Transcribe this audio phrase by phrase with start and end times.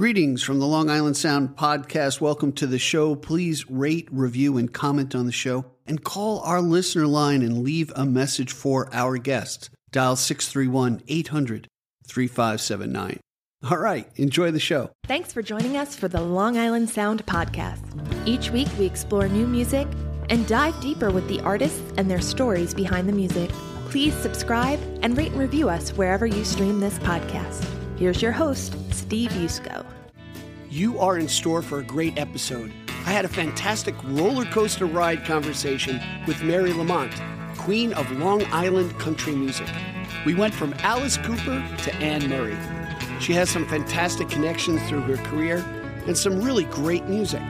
[0.00, 2.22] Greetings from the Long Island Sound podcast.
[2.22, 3.14] Welcome to the show.
[3.14, 7.92] Please rate, review, and comment on the show, and call our listener line and leave
[7.94, 9.68] a message for our guest.
[9.92, 11.68] Dial 631 800
[12.06, 13.20] 3579.
[13.70, 14.90] All right, enjoy the show.
[15.04, 17.84] Thanks for joining us for the Long Island Sound podcast.
[18.26, 19.86] Each week, we explore new music
[20.30, 23.50] and dive deeper with the artists and their stories behind the music.
[23.90, 27.79] Please subscribe and rate and review us wherever you stream this podcast.
[28.00, 29.84] Here's your host, Steve Yusko.
[30.70, 32.72] You are in store for a great episode.
[33.04, 37.12] I had a fantastic roller coaster ride conversation with Mary Lamont,
[37.58, 39.68] queen of Long Island country music.
[40.24, 42.56] We went from Alice Cooper to Anne Murray.
[43.20, 45.58] She has some fantastic connections through her career
[46.06, 47.42] and some really great music.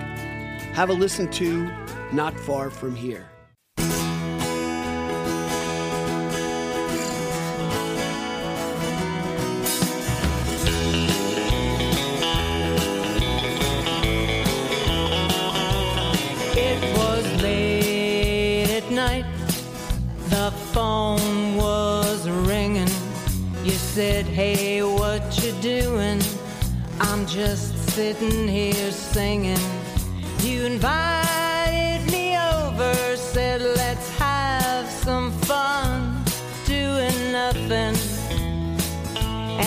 [0.73, 1.71] Have a listen to
[2.13, 3.30] Not Far From Here.
[24.01, 26.23] Said, Hey, what you doing?
[27.01, 29.65] I'm just sitting here singing.
[30.41, 36.25] You invited me over, said, Let's have some fun
[36.65, 37.95] doing nothing.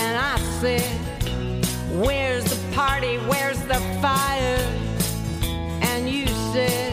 [0.02, 0.90] And I said,
[2.04, 3.18] Where's the party?
[3.30, 4.66] Where's the fire?
[5.92, 6.92] And you said,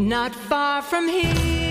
[0.00, 1.61] Not far from here.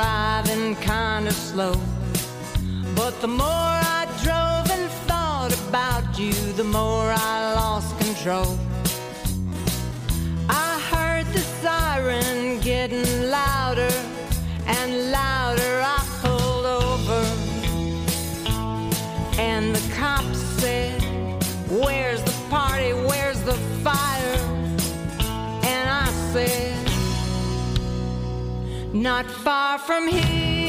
[0.00, 1.74] Driving kinda slow.
[2.96, 8.50] But the more I drove and thought about you, the more I lost control.
[10.48, 13.94] I heard the siren getting louder
[14.78, 15.72] and louder.
[15.98, 17.22] I pulled over,
[19.48, 20.49] and the cops
[29.00, 30.59] Not far from here.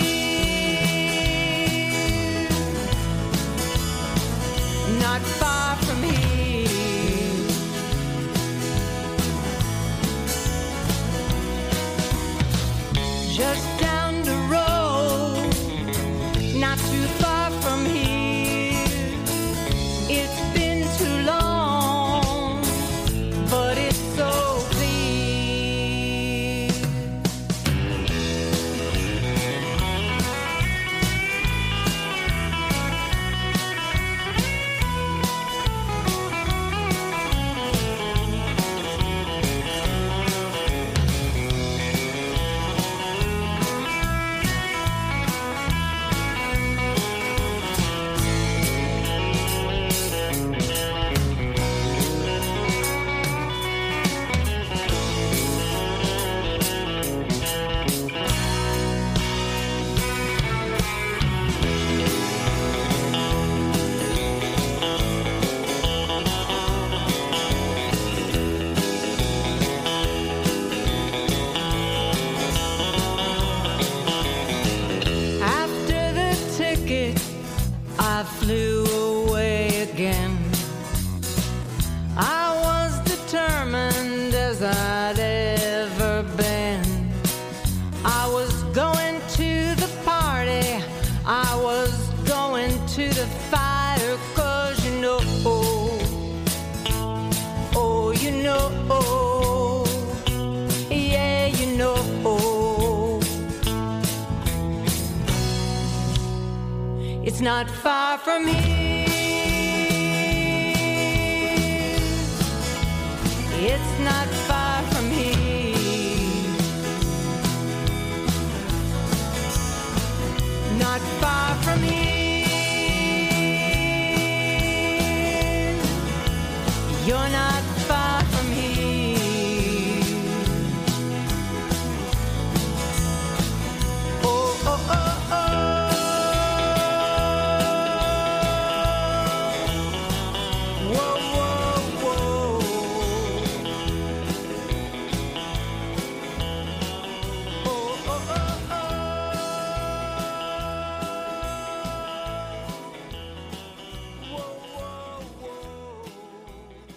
[107.64, 108.71] Not far from here.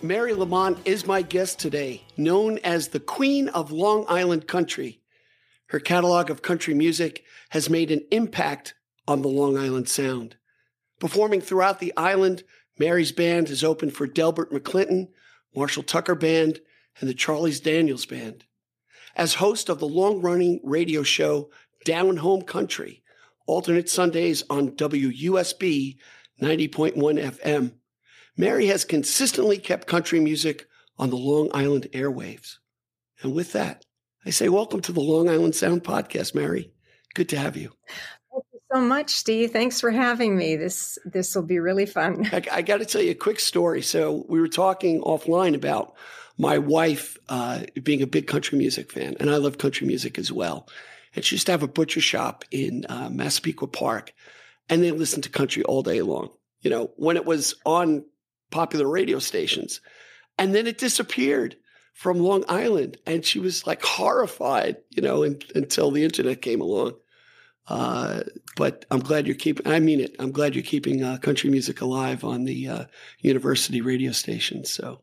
[0.05, 5.01] Mary Lamont is my guest today, known as the Queen of Long Island Country.
[5.69, 8.75] Her catalog of country music has made an impact
[9.09, 10.37] on the Long Island Sound.
[11.01, 12.43] Performing throughout the island,
[12.79, 15.09] Mary's band has opened for Delbert McClinton,
[15.57, 16.61] Marshall Tucker Band,
[17.01, 18.45] and the Charles Daniels Band.
[19.17, 21.49] As host of the long running radio show
[21.87, 23.03] Down Home Country,
[23.47, 25.97] alternate Sundays on WUSB
[26.43, 27.73] 90.1 FM,
[28.37, 30.67] Mary has consistently kept country music
[30.99, 32.59] on the Long Island airwaves.
[33.23, 33.85] And with that,
[34.27, 36.73] I say welcome to the Long Island Sound Podcast, Mary.
[37.15, 37.73] Good to have you.
[38.33, 39.53] Thank you so much, Steve.
[39.53, 40.57] Thanks for having me.
[40.57, 42.29] This this will be really fun.
[42.33, 43.83] I, I got to tell you a quick story.
[43.83, 45.95] So we were talking offline about
[46.37, 50.33] my wife uh, being a big country music fan, and I love country music as
[50.33, 50.69] well.
[51.15, 54.13] And she used to have a butcher shop in uh, Massapequa Park,
[54.69, 56.31] and they listened to country all day long.
[56.63, 58.05] You know, when it was on
[58.55, 59.83] popular radio stations.
[60.39, 61.57] And then it disappeared
[61.93, 62.97] from Long Island.
[63.05, 66.93] And she was like horrified, you know, in, until the internet came along.
[67.67, 68.21] Uh,
[68.57, 71.81] but I'm glad you're keeping, I mean it, I'm glad you're keeping uh, country music
[71.81, 72.85] alive on the uh,
[73.19, 74.65] university radio station.
[74.65, 75.03] So.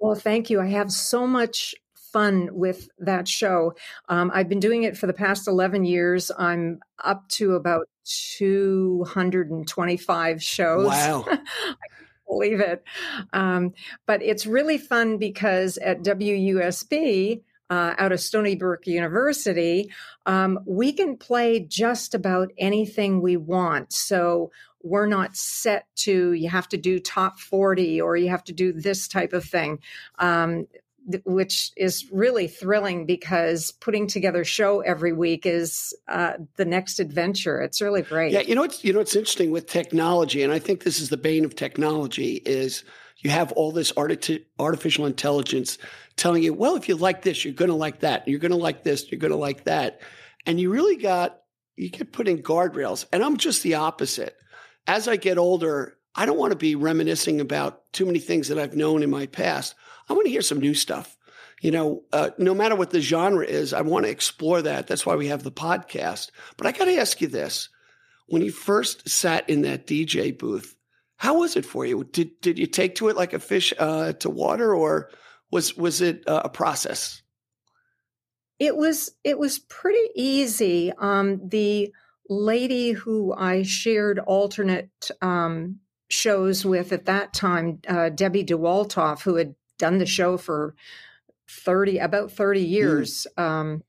[0.00, 0.60] Well, thank you.
[0.60, 1.72] I have so much
[2.12, 3.74] fun with that show.
[4.08, 6.32] Um, I've been doing it for the past 11 years.
[6.36, 10.86] I'm up to about 225 shows.
[10.86, 11.24] Wow.
[12.28, 12.82] believe it.
[13.32, 13.72] Um,
[14.06, 19.90] but it's really fun because at WUSB, uh, out of Stony Brook University,
[20.24, 23.92] um, we can play just about anything we want.
[23.92, 24.52] So
[24.82, 28.72] we're not set to you have to do top 40 or you have to do
[28.72, 29.80] this type of thing.
[30.18, 30.68] Um,
[31.24, 37.60] which is really thrilling because putting together show every week is uh, the next adventure.
[37.60, 38.32] It's really great.
[38.32, 41.08] Yeah, you know what's you know what's interesting with technology, and I think this is
[41.08, 42.84] the bane of technology is
[43.18, 45.78] you have all this arti- artificial intelligence
[46.16, 48.26] telling you, well, if you like this, you're going to like that.
[48.28, 49.10] You're going to like this.
[49.10, 50.00] You're going to like that,
[50.44, 51.40] and you really got
[51.76, 53.06] you get put in guardrails.
[53.12, 54.36] And I'm just the opposite.
[54.86, 58.58] As I get older, I don't want to be reminiscing about too many things that
[58.58, 59.74] I've known in my past.
[60.08, 61.16] I want to hear some new stuff.
[61.60, 64.86] You know, uh, no matter what the genre is, I want to explore that.
[64.86, 66.30] That's why we have the podcast.
[66.56, 67.68] But I got to ask you this:
[68.26, 70.76] when you first sat in that DJ booth,
[71.16, 72.04] how was it for you?
[72.04, 75.10] Did did you take to it like a fish uh, to water, or
[75.50, 77.22] was was it uh, a process?
[78.58, 80.92] It was it was pretty easy.
[80.92, 81.92] Um, the
[82.28, 89.36] lady who I shared alternate um, shows with at that time, uh, Debbie DeWaltoff, who
[89.36, 90.74] had done the show for
[91.48, 92.66] 30 about 30 hmm.
[92.66, 93.42] years mm.
[93.42, 93.82] um,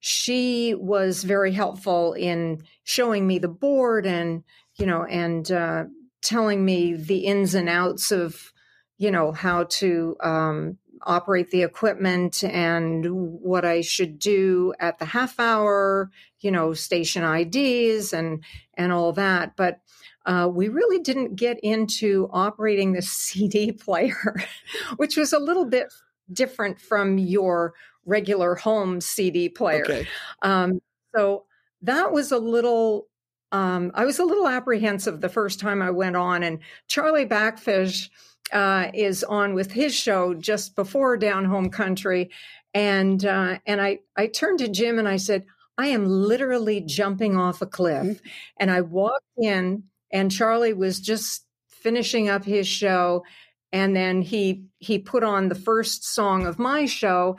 [0.00, 4.42] she was very helpful in showing me the board and
[4.74, 5.84] you know and uh,
[6.22, 8.52] telling me the ins and outs of
[8.98, 10.76] you know how to um,
[11.06, 16.10] operate the equipment and what I should do at the half hour,
[16.40, 18.42] you know, station IDs and
[18.74, 19.56] and all that.
[19.56, 19.80] But
[20.26, 24.36] uh, we really didn't get into operating the CD player,
[24.96, 25.92] which was a little bit
[26.32, 27.74] different from your
[28.06, 29.84] regular home CD player.
[29.84, 30.08] Okay.
[30.42, 30.80] Um,
[31.14, 31.44] so
[31.82, 33.08] that was a little.
[33.52, 38.10] Um, I was a little apprehensive the first time I went on, and Charlie Backfish
[38.52, 42.30] uh, is on with his show just before Down Home Country,
[42.72, 45.44] and uh, and I I turned to Jim and I said,
[45.78, 48.26] I am literally jumping off a cliff, mm-hmm.
[48.58, 53.24] and I walked in and Charlie was just finishing up his show
[53.72, 57.36] and then he he put on the first song of my show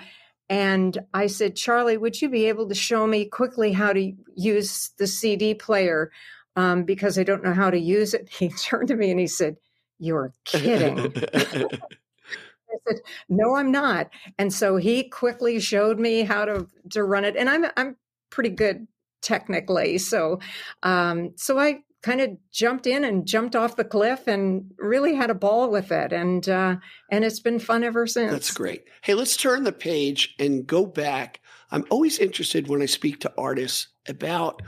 [0.49, 4.91] and I said, Charlie, would you be able to show me quickly how to use
[4.99, 6.11] the CD player?
[6.55, 8.29] Um, because I don't know how to use it.
[8.37, 9.57] He turned to me and he said,
[9.97, 11.13] You're kidding.
[11.33, 14.09] I said, No, I'm not.
[14.37, 17.35] And so he quickly showed me how to, to run it.
[17.35, 17.95] And I'm I'm
[18.29, 18.87] pretty good
[19.21, 19.97] technically.
[19.97, 20.39] So
[20.83, 25.31] um, so I kind of jumped in and jumped off the cliff and really had
[25.31, 26.13] a ball with it.
[26.13, 26.75] And uh,
[27.09, 28.31] and it's been fun ever since.
[28.31, 28.83] That's great.
[29.01, 31.41] Hey let's turn the page and go back.
[31.71, 34.61] I'm always interested when i speak to artists about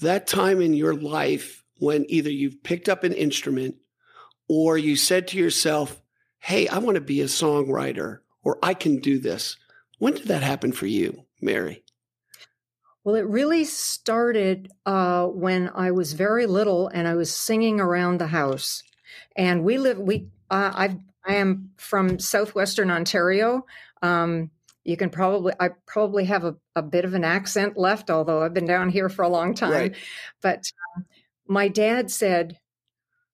[0.00, 3.74] that time in your life when either you've picked up an instrument
[4.48, 6.00] or you said to yourself
[6.38, 9.56] hey i want to be a songwriter or i can do this.
[9.98, 11.82] When did that happen for you mary
[13.06, 18.18] well, it really started uh, when I was very little and I was singing around
[18.18, 18.82] the house.
[19.36, 23.64] And we live, we, uh, I, I am from southwestern Ontario.
[24.02, 24.50] Um,
[24.82, 28.54] you can probably, I probably have a, a, bit of an accent left, although I've
[28.54, 29.70] been down here for a long time.
[29.70, 29.96] Right.
[30.42, 31.02] But uh,
[31.46, 32.58] my dad said,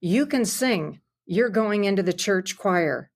[0.02, 3.11] You can sing, you're going into the church choir.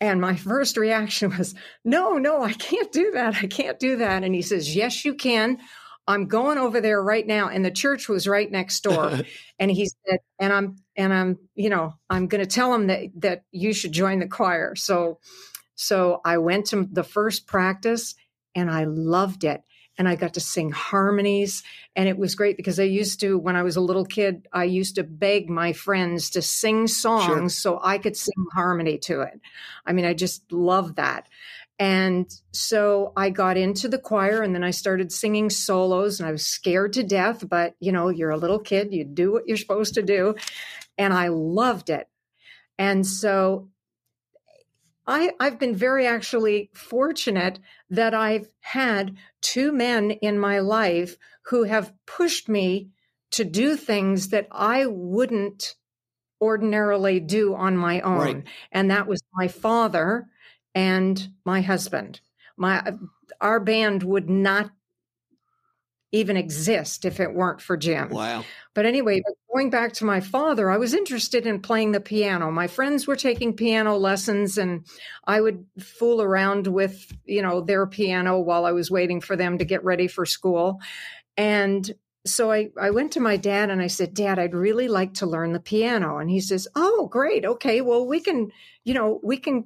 [0.00, 3.34] And my first reaction was, no, no, I can't do that.
[3.42, 4.22] I can't do that.
[4.22, 5.58] And he says, yes, you can.
[6.06, 7.48] I'm going over there right now.
[7.48, 9.20] And the church was right next door.
[9.58, 13.10] and he said, and I'm, and I'm, you know, I'm going to tell him that,
[13.16, 14.74] that you should join the choir.
[14.76, 15.18] So,
[15.74, 18.14] so I went to the first practice
[18.54, 19.62] and I loved it
[19.98, 21.62] and I got to sing harmonies.
[21.94, 24.64] And it was great because I used to, when I was a little kid, I
[24.64, 27.48] used to beg my friends to sing songs sure.
[27.48, 29.40] so I could sing harmony to it.
[29.86, 31.28] I mean, I just love that.
[31.78, 36.32] And so I got into the choir and then I started singing solos and I
[36.32, 39.58] was scared to death, but you know, you're a little kid, you do what you're
[39.58, 40.34] supposed to do.
[40.96, 42.08] And I loved it.
[42.78, 43.68] And so
[45.06, 47.58] I, I've been very actually fortunate
[47.90, 51.16] that I've had two men in my life
[51.46, 52.88] who have pushed me
[53.32, 55.76] to do things that I wouldn't
[56.40, 58.18] ordinarily do on my own.
[58.18, 58.44] Right.
[58.72, 60.28] And that was my father
[60.76, 62.20] and my husband.
[62.56, 62.92] My
[63.40, 64.70] our band would not
[66.12, 68.10] even exist if it weren't for Jim.
[68.10, 68.44] Wow.
[68.74, 72.50] But anyway, going back to my father, I was interested in playing the piano.
[72.52, 74.86] My friends were taking piano lessons and
[75.26, 79.58] I would fool around with, you know, their piano while I was waiting for them
[79.58, 80.78] to get ready for school.
[81.36, 81.90] And
[82.24, 85.26] so I, I went to my dad and I said, Dad, I'd really like to
[85.26, 86.18] learn the piano.
[86.18, 87.44] And he says, Oh, great.
[87.44, 87.80] Okay.
[87.80, 88.50] Well, we can,
[88.84, 89.64] you know, we can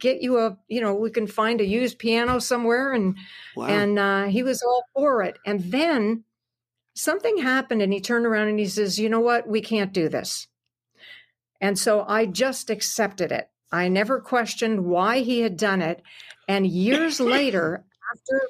[0.00, 3.16] get you a you know we can find a used piano somewhere and
[3.54, 3.66] wow.
[3.66, 6.24] and uh, he was all for it and then
[6.94, 10.08] something happened and he turned around and he says you know what we can't do
[10.08, 10.48] this
[11.60, 16.02] and so i just accepted it i never questioned why he had done it
[16.48, 18.42] and years later after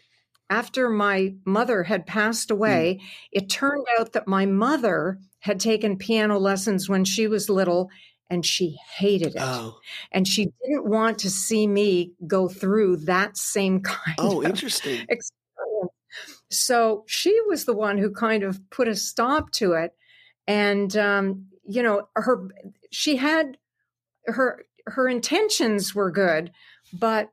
[0.49, 2.55] after my mother had passed hmm.
[2.55, 3.07] away mm.
[3.33, 7.91] it turned out that my mother had taken piano lessons when she was little
[8.31, 9.43] and she hated it.
[9.43, 9.81] Oh.
[10.13, 15.05] And she didn't want to see me go through that same kind oh, interesting.
[15.09, 15.91] experience.
[16.51, 19.93] So she was the one who kind of put a stop to it.
[20.47, 22.49] And um, you know, her
[22.91, 23.57] she had
[24.27, 26.51] her her intentions were good,
[26.93, 27.31] but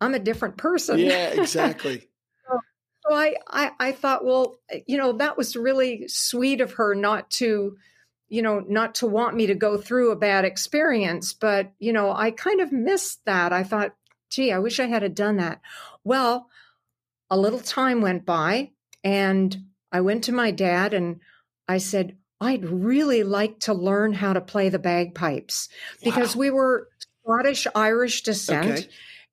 [0.00, 0.98] I'm a different person.
[0.98, 2.08] Yeah, exactly.
[2.46, 2.60] so,
[3.06, 7.30] so I, I I thought, well, you know, that was really sweet of her not
[7.32, 7.76] to
[8.28, 12.12] you know, not to want me to go through a bad experience, but, you know,
[12.12, 13.52] I kind of missed that.
[13.52, 13.94] I thought,
[14.30, 15.60] gee, I wish I had done that.
[16.04, 16.48] Well,
[17.30, 18.70] a little time went by
[19.02, 19.56] and
[19.90, 21.20] I went to my dad and
[21.66, 25.68] I said, I'd really like to learn how to play the bagpipes
[26.04, 26.40] because wow.
[26.40, 26.88] we were
[27.24, 28.70] Scottish Irish descent.
[28.70, 28.88] Okay.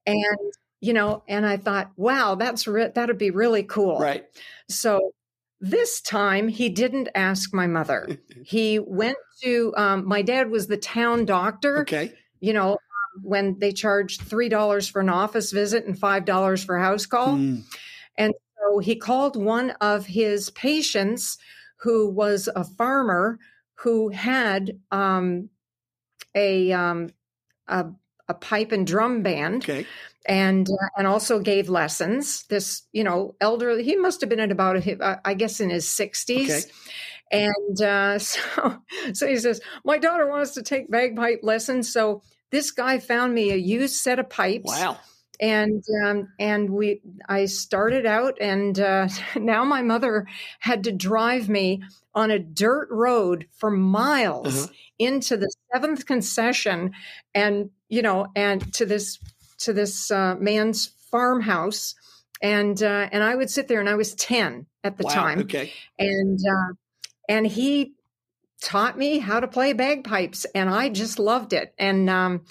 [0.07, 3.99] And, you know, and I thought, wow, that's re- that'd be really cool.
[3.99, 4.25] Right.
[4.69, 5.13] So
[5.59, 8.17] this time, he didn't ask my mother.
[8.45, 11.79] he went to, um, my dad was the town doctor.
[11.81, 12.13] Okay.
[12.39, 12.77] You know,
[13.21, 17.35] when they charged $3 for an office visit and $5 for house call.
[17.35, 17.63] Mm.
[18.17, 21.38] And so he called one of his patients
[21.77, 23.39] who was a farmer
[23.75, 25.50] who had um,
[26.33, 27.09] a, um,
[27.67, 27.85] a,
[28.27, 29.63] a pipe and drum band.
[29.63, 29.86] Okay
[30.27, 32.44] and uh, and also gave lessons.
[32.50, 35.88] This, you know, elder, he must have been at about, uh, I guess, in his
[35.88, 36.65] sixties.
[36.65, 36.72] Okay.
[37.32, 38.77] And uh, so,
[39.13, 41.91] so he says, my daughter wants to take bagpipe lessons.
[41.91, 44.67] So this guy found me a used set of pipes.
[44.67, 44.98] Wow.
[45.39, 50.27] And um, and we, I started out, and uh, now my mother
[50.59, 54.73] had to drive me on a dirt road for miles uh-huh.
[54.99, 56.93] into the seventh concession,
[57.33, 59.19] and you know, and to this
[59.59, 61.95] to this uh, man's farmhouse,
[62.41, 65.39] and uh, and I would sit there, and I was ten at the wow, time,
[65.41, 66.73] okay, and uh,
[67.27, 67.93] and he
[68.61, 71.73] taught me how to play bagpipes, and I just loved it.
[71.77, 72.45] And um,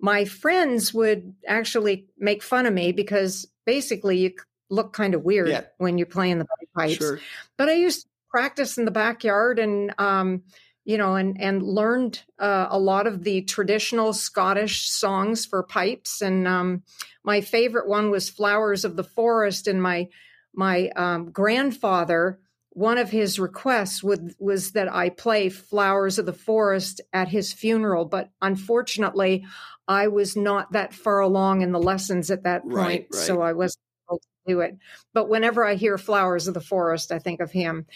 [0.00, 4.32] my friends would actually make fun of me because basically you
[4.68, 5.62] look kind of weird yeah.
[5.78, 6.98] when you're playing the bagpipes.
[6.98, 7.20] Sure.
[7.56, 10.42] But I used to practice in the backyard and um,
[10.86, 16.22] you know, and and learned uh, a lot of the traditional Scottish songs for pipes.
[16.22, 16.84] And um,
[17.24, 20.08] my favorite one was "Flowers of the Forest." And my
[20.54, 22.38] my um, grandfather,
[22.76, 27.50] one of his requests would, was that I play "Flowers of the Forest" at his
[27.50, 28.04] funeral.
[28.04, 29.46] But unfortunately,
[29.88, 33.14] I was not that far along in the lessons at that point, right, right.
[33.14, 33.80] so I wasn't
[34.10, 34.76] able to do it.
[35.14, 37.86] But whenever I hear Flowers of the Forest, I think of him.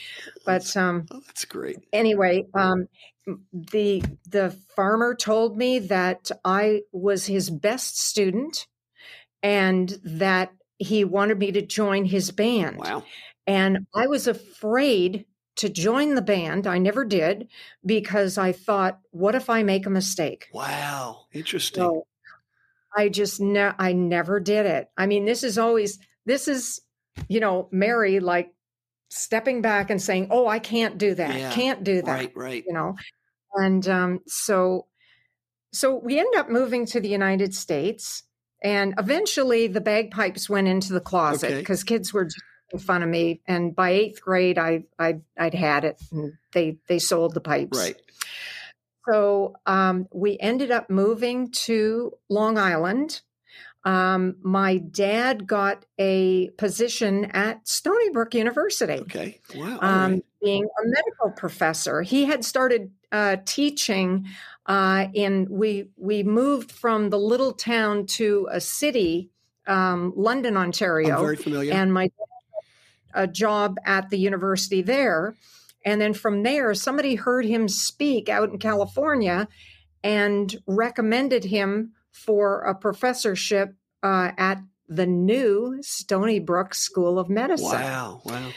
[0.46, 1.76] But um, oh, that's great.
[1.92, 2.86] Anyway, um,
[3.52, 8.66] the the farmer told me that I was his best student,
[9.42, 12.78] and that he wanted me to join his band.
[12.78, 13.04] Wow!
[13.50, 15.24] And I was afraid
[15.56, 16.68] to join the band.
[16.68, 17.48] I never did
[17.84, 20.48] because I thought, what if I make a mistake?
[20.54, 21.82] Wow, interesting.
[21.82, 22.06] So
[22.96, 24.88] I just ne- I never did it.
[24.96, 26.80] I mean, this is always this is
[27.28, 28.54] you know Mary like
[29.08, 31.36] stepping back and saying, "Oh, I can't do that.
[31.36, 31.50] Yeah.
[31.50, 32.64] Can't do that." Right, right.
[32.64, 32.94] You know,
[33.54, 34.86] and um, so
[35.72, 38.22] so we end up moving to the United States,
[38.62, 41.58] and eventually the bagpipes went into the closet Okay.
[41.58, 43.40] because kids were just making fun of me.
[43.46, 47.78] And by eighth grade, I I I'd had it, and they they sold the pipes.
[47.78, 47.96] Right.
[49.10, 53.22] So um, we ended up moving to Long Island.
[53.82, 59.40] Um, my dad got a position at Stony Brook University, Okay.
[59.54, 59.78] Wow.
[59.80, 60.24] um, right.
[60.42, 62.02] being a medical professor.
[62.02, 64.26] He had started uh, teaching
[64.66, 65.46] uh, in.
[65.48, 69.30] We we moved from the little town to a city,
[69.66, 71.72] um, London, Ontario I'm very familiar.
[71.72, 72.10] and my
[73.14, 75.34] a job at the university there.
[75.84, 79.48] And then from there, somebody heard him speak out in California
[80.02, 87.80] and recommended him for a professorship uh, at the new Stony Brook School of Medicine.
[87.80, 88.20] wow.
[88.24, 88.50] Wow.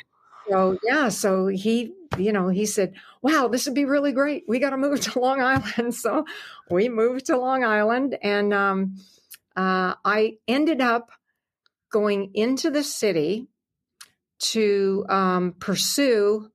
[0.49, 4.43] So yeah, so he, you know, he said, "Wow, this would be really great.
[4.47, 6.25] We got to move to Long Island." So
[6.69, 8.95] we moved to Long Island, and um,
[9.55, 11.11] uh, I ended up
[11.91, 13.47] going into the city
[14.51, 16.49] to um, pursue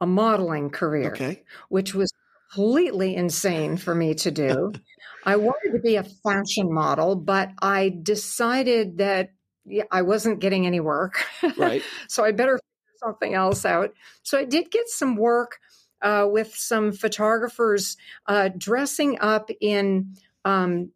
[0.00, 1.42] a modeling career, Okay.
[1.68, 2.12] which was
[2.50, 4.72] completely insane for me to do.
[5.24, 9.30] I wanted to be a fashion model, but I decided that
[9.64, 11.24] yeah, I wasn't getting any work.
[11.56, 11.82] Right.
[12.08, 13.92] so I better figure something else out.
[14.22, 15.58] So I did get some work
[16.02, 20.14] uh, with some photographers uh, dressing up in
[20.44, 20.92] um,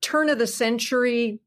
[0.00, 1.40] turn of the century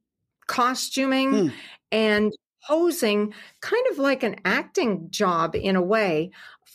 [0.48, 1.48] costuming Hmm.
[1.92, 2.32] and
[2.68, 6.32] posing kind of like an acting job in a way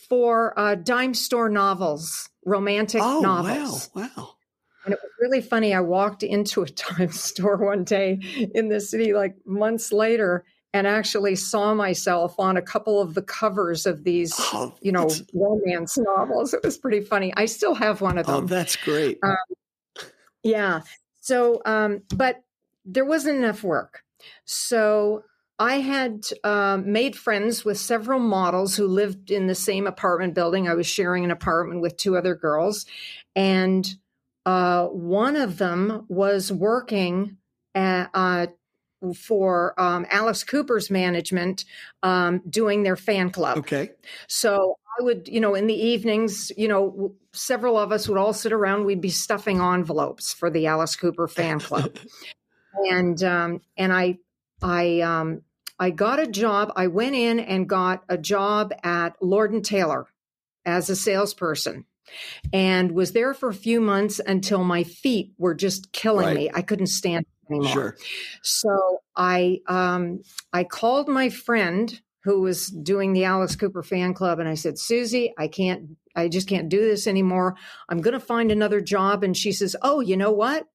[0.08, 3.90] for uh, dime store novels, romantic Oh, novels.
[3.94, 4.10] wow.
[4.16, 4.30] Wow.
[4.84, 5.72] And it was really funny.
[5.72, 6.66] I walked into a
[6.98, 8.18] dime store one day
[8.54, 13.22] in the city, like months later, and actually saw myself on a couple of the
[13.22, 16.52] covers of these, Oh, you know, romance novels.
[16.52, 17.32] It was pretty funny.
[17.36, 18.44] I still have one of them.
[18.44, 19.20] Oh, that's great.
[20.42, 20.82] Yeah.
[21.20, 22.42] So, um, but
[22.84, 24.02] there wasn't enough work.
[24.44, 25.24] So
[25.58, 30.68] I had um, made friends with several models who lived in the same apartment building.
[30.68, 32.86] I was sharing an apartment with two other girls.
[33.36, 33.88] And
[34.46, 37.36] uh, one of them was working
[37.74, 38.46] at, uh,
[39.16, 41.64] for um, Alice Cooper's management
[42.02, 43.58] um, doing their fan club.
[43.58, 43.90] okay.
[44.28, 48.32] So I would, you know, in the evenings, you know, several of us would all
[48.32, 48.84] sit around.
[48.84, 51.96] We'd be stuffing envelopes for the Alice Cooper fan club,
[52.90, 54.18] and um, and I,
[54.62, 55.42] I, um,
[55.78, 56.72] I got a job.
[56.76, 60.06] I went in and got a job at Lord and Taylor
[60.64, 61.84] as a salesperson,
[62.52, 66.36] and was there for a few months until my feet were just killing Right.
[66.36, 66.50] me.
[66.54, 67.72] I couldn't stand it anymore.
[67.72, 67.96] Sure.
[68.42, 74.38] So I um, I called my friend who was doing the Alice Cooper fan club,
[74.38, 77.54] and I said, Susie, I can't, I just can't do this anymore.
[77.90, 79.22] I'm going to find another job.
[79.22, 80.66] And she says, Oh, you know what?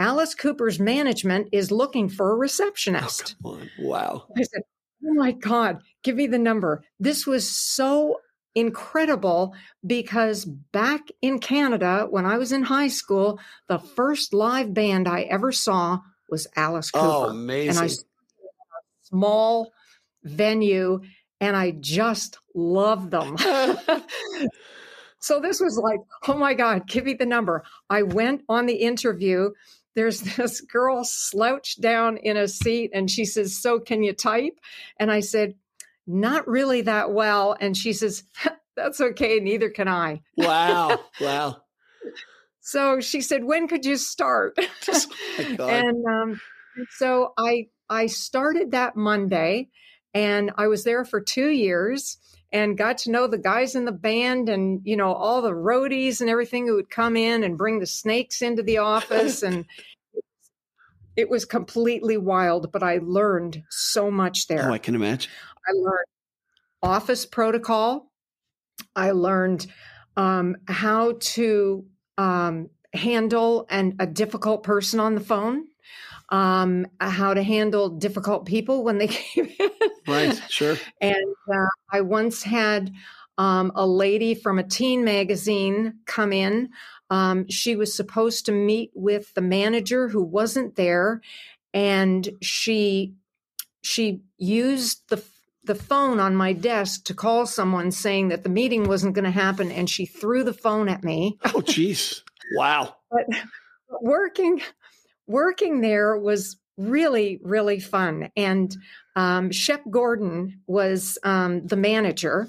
[0.00, 3.36] Alice Cooper's management is looking for a Oh, receptionist.
[3.44, 3.70] on.
[3.78, 4.26] Wow.
[4.36, 4.62] I said,
[5.06, 6.82] Oh my God, give me the number.
[6.98, 8.20] This was so
[8.54, 9.54] incredible
[9.86, 15.22] because back in Canada, when I was in high school, the first live band I
[15.22, 17.12] ever saw was Alice oh, Cooper.
[17.12, 17.82] Oh, and amazing.
[17.82, 19.72] I saw a small
[20.24, 21.00] venue
[21.40, 23.36] and I just loved them.
[25.18, 27.64] so this was like, oh my God, give me the number.
[27.88, 29.50] I went on the interview.
[29.94, 34.58] There's this girl slouched down in a seat and she says, So can you type?
[34.98, 35.54] And I said,
[36.06, 37.56] Not really that well.
[37.58, 38.24] And she says,
[38.76, 40.22] That's okay, neither can I.
[40.36, 40.98] wow.
[41.20, 41.62] Wow.
[42.62, 44.56] So she said, "When could you start?"
[45.58, 46.40] Oh and um,
[46.90, 49.68] so I I started that Monday,
[50.14, 52.18] and I was there for two years
[52.52, 56.20] and got to know the guys in the band and you know all the roadies
[56.20, 59.64] and everything who would come in and bring the snakes into the office and.
[61.16, 64.70] It was completely wild, but I learned so much there.
[64.70, 65.30] Oh, I can imagine.
[65.68, 66.06] I learned
[66.82, 68.10] office protocol.
[68.94, 69.66] I learned
[70.16, 71.84] um, how to
[72.18, 75.66] um, handle and a difficult person on the phone,
[76.30, 79.70] um, how to handle difficult people when they came in.
[80.06, 80.40] Right.
[80.48, 80.76] Sure.
[81.00, 82.92] And uh, I once had
[83.38, 86.70] um, a lady from a teen magazine come in.
[87.10, 91.22] Um, she was supposed to meet with the manager who wasn't there,
[91.74, 93.14] and she
[93.82, 95.22] she used the
[95.64, 99.30] the phone on my desk to call someone saying that the meeting wasn't going to
[99.30, 101.38] happen, and she threw the phone at me.
[101.54, 102.22] Oh, geez.
[102.54, 102.96] Wow.
[103.10, 103.26] But
[104.02, 104.60] working
[105.30, 108.30] working there was really, really fun.
[108.36, 108.76] And
[109.16, 112.48] um, Shep Gordon was um, the manager,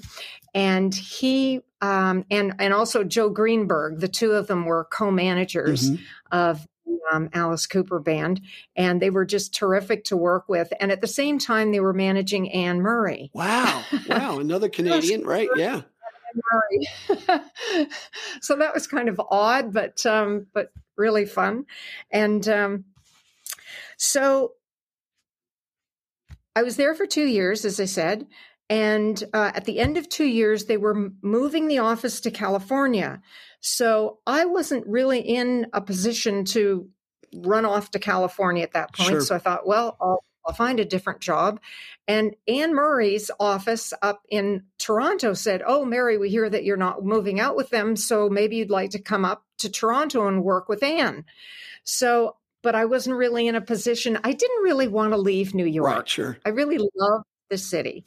[0.54, 4.00] and he um, and and also Joe Greenberg.
[4.00, 6.02] The two of them were co-managers mm-hmm.
[6.30, 6.66] of
[7.12, 8.40] um, Alice Cooper band,
[8.76, 10.72] and they were just terrific to work with.
[10.80, 13.30] And at the same time, they were managing Anne Murray.
[13.34, 13.82] Wow!
[14.08, 14.38] Wow!
[14.38, 15.48] Another Canadian, right?
[15.56, 15.82] Yeah.
[18.40, 21.66] so that was kind of odd, but um, but really fun.
[22.10, 22.84] And um,
[23.96, 24.52] so
[26.54, 28.26] I was there for two years, as I said.
[28.68, 33.20] And uh, at the end of two years, they were moving the office to California.
[33.60, 36.88] So I wasn't really in a position to
[37.34, 39.10] run off to California at that point.
[39.10, 39.20] Sure.
[39.20, 41.60] So I thought, well, I'll, I'll find a different job.
[42.08, 47.04] And Anne Murray's office up in Toronto said, Oh, Mary, we hear that you're not
[47.04, 47.96] moving out with them.
[47.96, 51.24] So maybe you'd like to come up to Toronto and work with Anne.
[51.84, 55.66] So, but I wasn't really in a position, I didn't really want to leave New
[55.66, 55.96] York.
[55.96, 56.38] Right, sure.
[56.44, 58.04] I really love the city.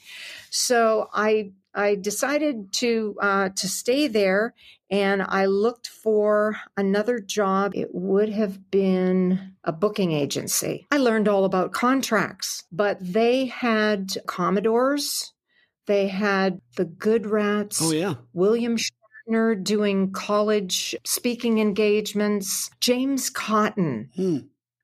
[0.49, 4.53] So I I decided to uh, to stay there,
[4.89, 7.73] and I looked for another job.
[7.75, 10.87] It would have been a booking agency.
[10.91, 15.33] I learned all about contracts, but they had Commodores,
[15.85, 17.81] they had the Good Rats.
[17.81, 22.71] Oh yeah, William Shatner doing college speaking engagements.
[22.79, 24.09] James Cotton.
[24.15, 24.37] Hmm.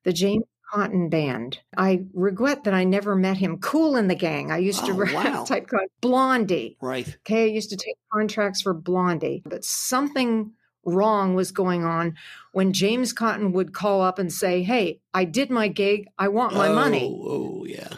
[0.04, 1.58] The James Cotton Band.
[1.76, 3.58] I regret that I never met him.
[3.58, 4.50] Kool and the Gang.
[4.50, 5.44] I used oh, to wow.
[5.44, 6.76] type called Blondie.
[6.80, 7.08] Right.
[7.26, 7.44] Okay.
[7.44, 10.52] I used to take contracts for Blondie, but something
[10.84, 12.16] wrong was going on
[12.52, 16.08] when James Cotton would call up and say, Hey, I did my gig.
[16.18, 17.08] I want my oh, money.
[17.12, 17.88] Oh, yeah.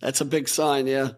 [0.00, 0.86] That's a big sign.
[0.86, 1.12] Yeah.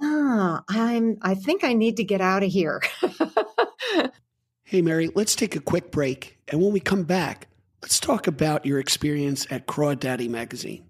[0.00, 2.82] Ah, I'm, I think I need to get out of here.
[4.64, 6.38] hey, Mary, let's take a quick break.
[6.48, 7.48] And when we come back,
[7.82, 10.86] Let's talk about your experience at Crawdaddy Magazine.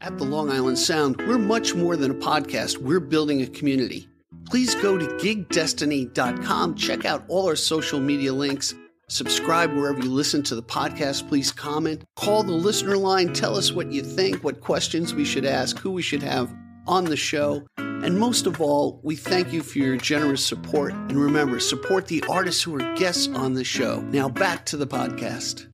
[0.00, 4.08] At the Long Island Sound, we're much more than a podcast, we're building a community.
[4.50, 8.74] Please go to gigdestiny.com, check out all our social media links,
[9.08, 11.28] subscribe wherever you listen to the podcast.
[11.28, 15.46] Please comment, call the listener line, tell us what you think, what questions we should
[15.46, 16.54] ask, who we should have
[16.86, 17.64] on the show.
[17.78, 20.92] And most of all, we thank you for your generous support.
[20.92, 24.00] And remember, support the artists who are guests on the show.
[24.02, 25.68] Now back to the podcast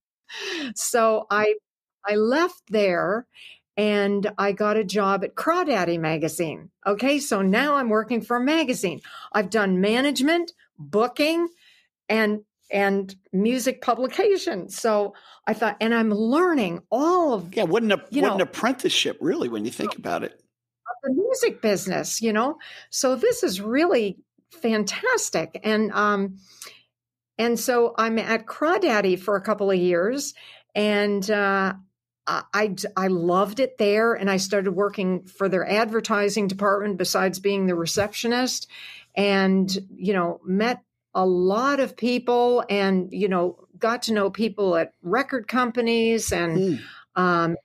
[0.75, 1.55] so I
[2.07, 3.27] I left there
[3.77, 6.71] and I got a job at Crawdaddy magazine.
[6.87, 9.01] Okay, so now I'm working for a magazine.
[9.33, 11.49] I've done management, booking,
[12.09, 14.69] and and music publication.
[14.69, 15.15] So
[15.47, 17.65] I thought, and I'm learning all of yeah.
[17.65, 20.41] What an what know, an apprenticeship, really, when you think about it.
[21.03, 22.57] The music business, you know.
[22.91, 24.17] So this is really
[24.51, 26.39] fantastic, and um,
[27.39, 30.35] and so I'm at Crawdaddy for a couple of years,
[30.75, 31.75] and uh,
[32.27, 37.67] I I loved it there, and I started working for their advertising department besides being
[37.67, 38.69] the receptionist,
[39.15, 40.83] and you know met
[41.15, 46.57] a lot of people, and you know got to know people at record companies, and
[46.57, 46.81] mm.
[47.17, 47.57] um,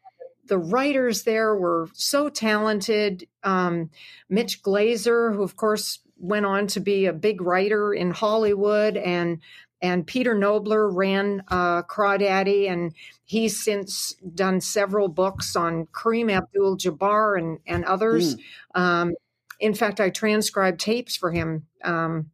[0.45, 3.27] the writers there were so talented.
[3.43, 3.91] Um,
[4.29, 9.39] Mitch Glazer, who of course went on to be a big writer in Hollywood and
[9.81, 17.39] and Peter Knobler ran uh, Crawdaddy, and he's since done several books on Kareem Abdul-Jabbar
[17.39, 18.35] and and others.
[18.35, 18.41] Mm.
[18.75, 19.13] Um,
[19.59, 22.31] in fact, I transcribed tapes for him, um,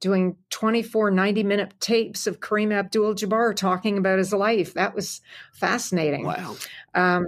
[0.00, 4.74] doing 24 90 minute tapes of Kareem Abdul-Jabbar talking about his life.
[4.74, 5.20] That was
[5.52, 6.24] fascinating.
[6.24, 6.56] Wow.
[6.94, 7.26] Um,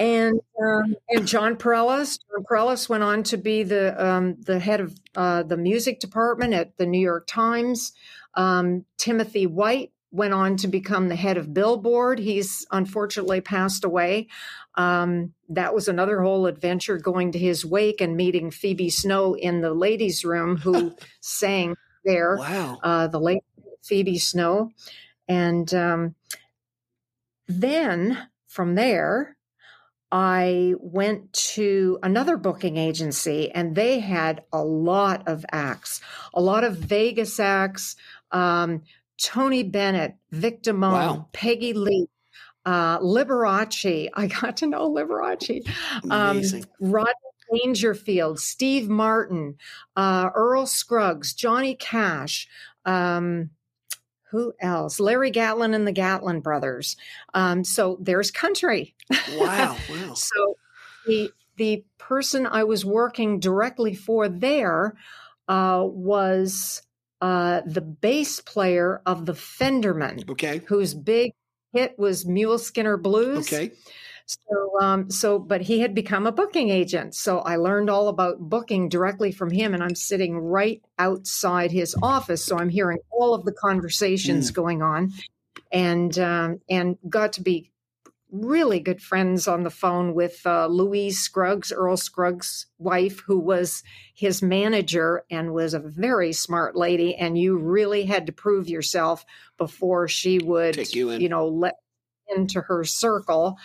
[0.00, 2.18] and um, and Jon Pareles.
[2.18, 6.54] Jon Pareles went on to be the um, the head of uh, the music department
[6.54, 7.92] at the New York Times.
[8.34, 12.18] Um, Timothy White went on to become the head of Billboard.
[12.18, 14.28] He's unfortunately passed away.
[14.74, 19.62] Um, that was another whole adventure going to his wake and meeting Phoebe Snow in
[19.62, 22.36] the ladies' room, who sang there.
[22.36, 22.78] Wow.
[22.82, 23.42] Uh, the late
[23.82, 24.70] Phoebe Snow.
[25.28, 26.14] And um,
[27.48, 29.36] then from there,
[30.10, 36.02] I went to another booking agency and they had a lot of acts,
[36.34, 37.96] a lot of Vegas acts.
[38.30, 38.82] Um,
[39.18, 41.28] Tony Bennett, Vic Damone, wow.
[41.32, 42.08] Peggy Lee,
[42.66, 44.10] uh, Liberace.
[44.14, 45.66] I got to know Liberace.
[46.10, 46.42] Um,
[46.78, 47.12] Rodney
[47.54, 49.56] Dangerfield, Steve Martin,
[49.96, 52.48] uh, Earl Scruggs, Johnny Cash.
[52.84, 53.48] Um,
[54.32, 54.98] who else?
[54.98, 56.96] Larry Gatlin and the Gatlin brothers.
[57.34, 58.94] Um, so there's country.
[59.34, 59.76] Wow.
[59.90, 60.14] Wow.
[60.14, 60.56] so
[61.06, 64.96] the the person I was working directly for there
[65.48, 66.82] uh, was
[67.20, 70.28] uh, the bass player of the Fendermen.
[70.30, 70.62] Okay.
[70.66, 71.32] Whose big
[71.74, 73.52] hit was Mule Skinner Blues.
[73.52, 73.72] Okay.
[74.48, 77.14] So, um, so, but he had become a booking agent.
[77.14, 81.94] So I learned all about booking directly from him, and I'm sitting right outside his
[82.02, 82.44] office.
[82.44, 84.54] So I'm hearing all of the conversations Mm.
[84.54, 85.12] going on,
[85.70, 87.70] and um, and got to be
[88.30, 93.82] really good friends on the phone with uh, Louise Scruggs, Earl Scruggs' wife, who was
[94.14, 97.14] his manager and was a very smart lady.
[97.14, 99.26] And you really had to prove yourself
[99.58, 101.20] before she would, Take you in.
[101.20, 101.74] you know, let
[102.34, 103.58] into her circle.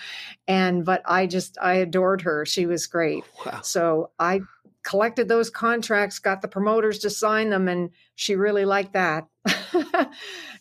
[0.47, 2.45] And but I just I adored her.
[2.45, 3.23] She was great.
[3.45, 3.61] Wow.
[3.61, 4.41] So I
[4.83, 9.27] collected those contracts, got the promoters to sign them, and she really liked that.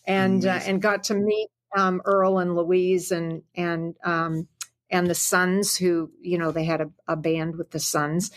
[0.07, 4.49] and uh, and got to meet um, Earl and Louise and and um,
[4.90, 8.31] and the Sons, who you know they had a, a band with the Sons.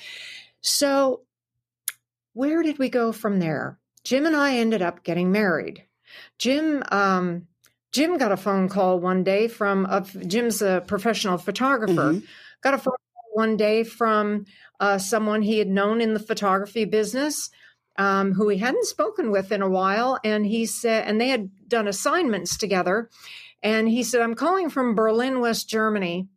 [0.62, 1.22] So
[2.34, 3.80] where did we go from there?
[4.04, 5.84] Jim and I ended up getting married.
[6.38, 7.48] Jim um,
[7.92, 12.14] Jim got a phone call one day from a, Jim's a professional photographer.
[12.14, 12.24] Mhm.
[12.62, 14.46] Got a phone call one day from
[14.80, 17.50] uh, someone he had known in the photography business,
[17.98, 21.50] um, who he hadn't spoken with in a while, and he said, and they had
[21.68, 23.10] done assignments together,
[23.62, 26.28] and he said, "I'm calling from Berlin, West Germany,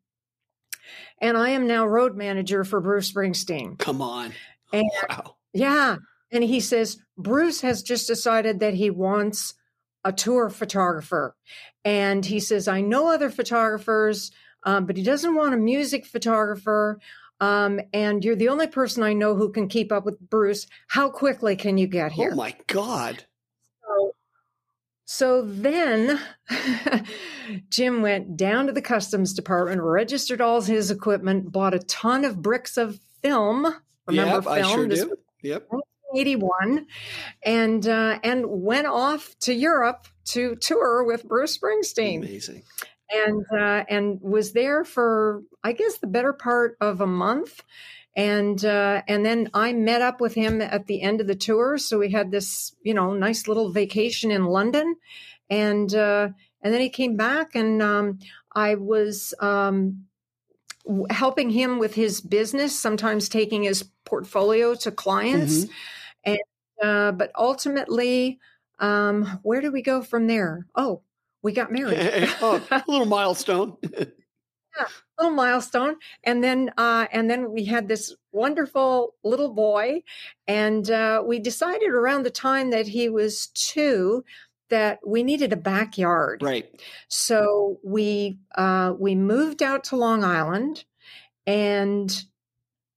[1.21, 4.33] and I am now road manager for Bruce Springsteen." Come on.
[4.73, 5.37] And Wow.
[5.53, 5.97] yeah.
[6.33, 9.53] And he says, Bruce has just decided that he wants
[10.05, 11.35] a tour photographer.
[11.85, 14.31] And he says, I know other photographers,
[14.65, 17.01] um, but he doesn't want a music photographer.
[17.41, 20.67] Um, and you're the only person I know who can keep up with Bruce.
[20.87, 22.31] How quickly can you get here?
[22.33, 23.25] Oh my God.
[23.85, 24.15] So,
[25.05, 26.21] so then
[27.69, 32.41] Jim went down to the customs department, registered all his equipment, bought a ton of
[32.41, 33.75] bricks of film.
[34.07, 34.55] Remember Yep, film?
[34.55, 35.17] I sure do.
[35.43, 35.69] Yep.
[36.15, 36.87] 81
[37.45, 42.19] and uh, and went off to Europe to tour with Bruce Springsteen.
[42.19, 42.63] Amazing.
[43.11, 47.63] and uh, and was there for I guess the better part of a month.
[48.15, 51.79] And uh, and then I met up with him at the end of the tour.
[51.79, 54.97] So we had this you know nice little vacation in London.
[55.49, 56.29] And uh,
[56.63, 58.19] and then he came back and um,
[58.55, 60.05] I was um,
[61.11, 65.63] helping him with his business sometimes taking his portfolio to clients.
[65.63, 65.71] And
[66.83, 68.39] uh, but ultimately
[68.79, 71.03] um, where do we go from there oh
[71.43, 71.99] we got married
[72.41, 73.77] oh, a little milestone.
[74.79, 74.87] Yeah,
[75.19, 80.03] little milestone and then uh and then we had this wonderful little boy
[80.49, 84.25] and uh we decided around the time that he was two
[84.71, 86.71] that we needed a backyard right.
[87.09, 90.87] so we uh we moved out to long island
[91.47, 92.25] and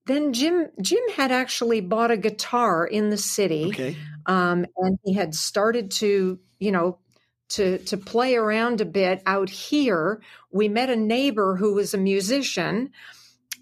[0.06, 3.96] then jim jim had actually bought a guitar in the city Okay.
[4.26, 7.00] um, and he had started to you know
[7.50, 10.22] to to play around a bit out here.
[10.52, 12.92] We met a neighbor who was a musician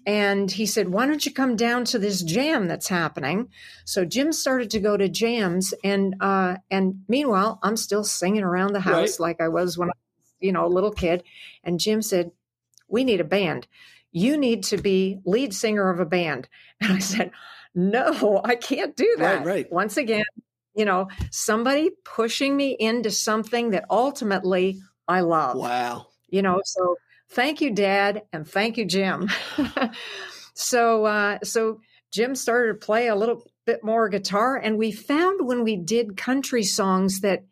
[0.06, 3.48] and he said why don't you come down to this jam that's happening?
[3.84, 8.72] So jim started to go to jams and uh and meanwhile i'm still singing around
[8.72, 11.22] the house like i was when i was you know a little kid.
[11.62, 12.30] And jim said
[12.88, 13.66] we need a band
[14.16, 16.48] you need to be lead singer of a band
[16.80, 17.30] and i said
[17.74, 19.72] no i can't do that Right, right.
[19.72, 20.24] once again
[20.74, 26.06] you know somebody pushing me into something that ultimately i love Wow.
[26.28, 26.96] you know so
[27.30, 29.28] thank you dad and thank you jim
[30.54, 31.80] so uh so
[32.12, 36.16] jim started to play a little bit more guitar and we found when we did
[36.16, 37.44] country songs that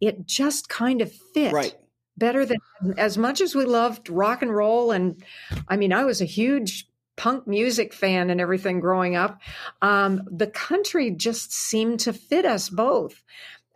[0.00, 1.74] it just kind of fit Right.
[2.20, 2.58] Better than
[2.96, 4.92] as much as we loved rock and roll.
[4.92, 5.24] And
[5.68, 9.40] i mean i was a huge punk music fan and everything growing up.
[9.82, 13.22] Um, the country just seemed to fit us both.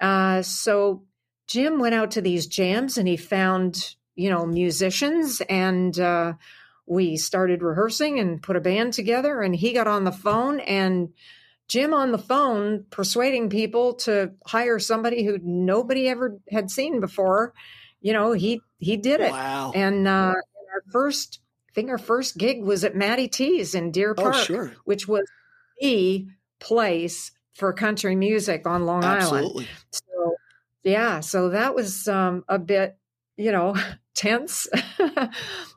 [0.01, 1.03] Uh, so
[1.47, 6.33] jim went out to these jams and he found you know musicians and uh,
[6.87, 11.13] we started rehearsing and put a band together and he got on the phone and
[11.69, 17.53] jim on the phone persuading people to hire somebody who nobody ever had seen before
[18.05, 19.33] you know he he did it.
[19.33, 19.73] Wow.
[19.75, 20.35] and uh
[20.75, 24.35] our first i think our first gig was at matty t's in deer oh, park
[24.37, 24.73] sure.
[24.85, 25.25] which was
[25.81, 26.27] the
[26.61, 29.67] place for country music on long island.
[29.91, 30.37] So
[30.85, 32.97] yeah so that was um a bit
[33.37, 33.75] you know
[34.15, 34.69] tense.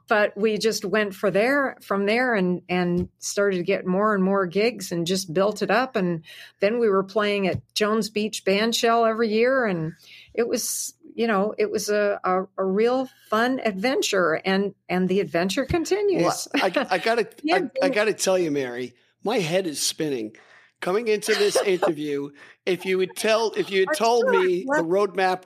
[0.08, 4.24] But we just went for there from there and and started to get more and
[4.24, 5.96] more gigs and just built it up.
[5.96, 6.24] And
[6.62, 9.66] then we were playing at jones beach band shell every year.
[9.66, 9.94] And
[10.34, 15.20] it was you know it was a, a, a real fun adventure and and the
[15.20, 19.68] adventure continues Well, I, I gotta, Yeah, I, I gotta tell you, Mary, my head
[19.68, 20.36] is spinning
[20.82, 22.30] coming into this interview,
[22.66, 25.44] if you would tell, if you had told me the roadmap,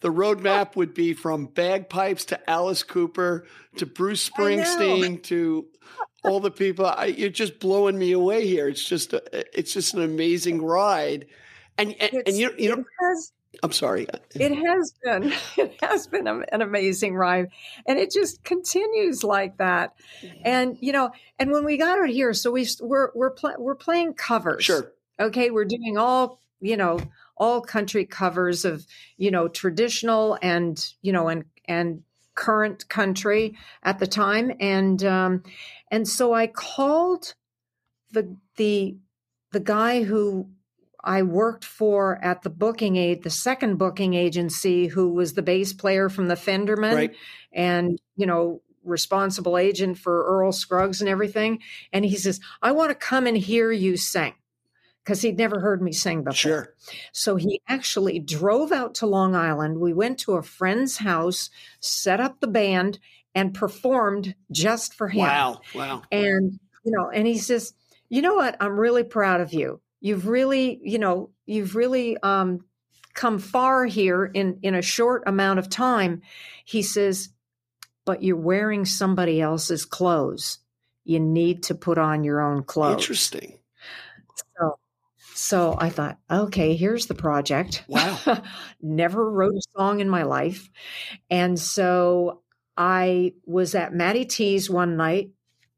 [0.00, 3.46] the roadmap would be from bagpipes to Alice Cooper
[3.76, 5.66] to Bruce Springsteen to
[6.24, 6.86] all the people.
[6.86, 8.68] I, you're just blowing me away here.
[8.68, 9.22] It's just, a,
[9.58, 11.26] it's just an amazing ride.
[11.76, 12.84] And and, and you, you know,
[13.62, 14.06] I'm sorry.
[14.34, 15.32] It has been.
[15.56, 17.48] It has been an amazing ride,
[17.86, 19.94] and it just continues like that.
[20.44, 23.74] And you know, and when we got out here, so we we're we're pl- we're
[23.74, 24.64] playing covers.
[24.64, 24.92] Sure.
[25.18, 27.00] Okay, we're doing all you know
[27.36, 32.02] all country covers of you know traditional and you know and and
[32.34, 35.42] current country at the time, and um,
[35.90, 37.34] and so I called
[38.12, 38.96] the the
[39.52, 40.48] the guy who
[41.08, 45.72] I worked for at the booking aid, the second booking agency, who was the bass
[45.72, 47.16] player from the Fendermen right.
[47.50, 51.60] and, you know, responsible agent for Earl Scruggs and everything.
[51.94, 54.34] And he says, I want to come and hear you sing
[55.02, 56.34] because he'd never heard me sing before.
[56.34, 56.74] Sure.
[57.12, 59.78] So he actually drove out to Long Island.
[59.80, 61.48] We went to a friend's house,
[61.80, 62.98] set up the band,
[63.34, 65.20] and performed just for him.
[65.20, 65.60] Wow.
[65.74, 66.02] Wow.
[66.12, 67.72] And, you know, and he says,
[68.10, 68.58] you know what?
[68.60, 72.64] I'm really proud of you you've really you know you've really um,
[73.14, 76.22] come far here in in a short amount of time.
[76.64, 77.30] He says
[78.08, 80.60] but you're wearing somebody else's clothes.
[81.04, 83.02] You need to put on your own clothes.
[83.02, 83.58] Interesting.
[84.58, 84.78] So
[85.34, 87.84] so i thought okay here's the project.
[87.86, 88.42] Wow.
[88.80, 90.70] Never wrote a song in my life.
[91.28, 92.42] And so
[92.78, 95.30] i was at matty t's one night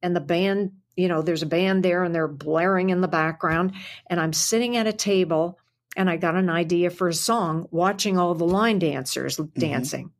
[0.02, 3.72] and the band you know, there's a band there and they're blaring in the background.
[4.08, 5.58] And I'm sitting at a table
[5.96, 9.58] and I got an idea for a song watching all the line dancers mm-hmm.
[9.58, 10.12] dancing.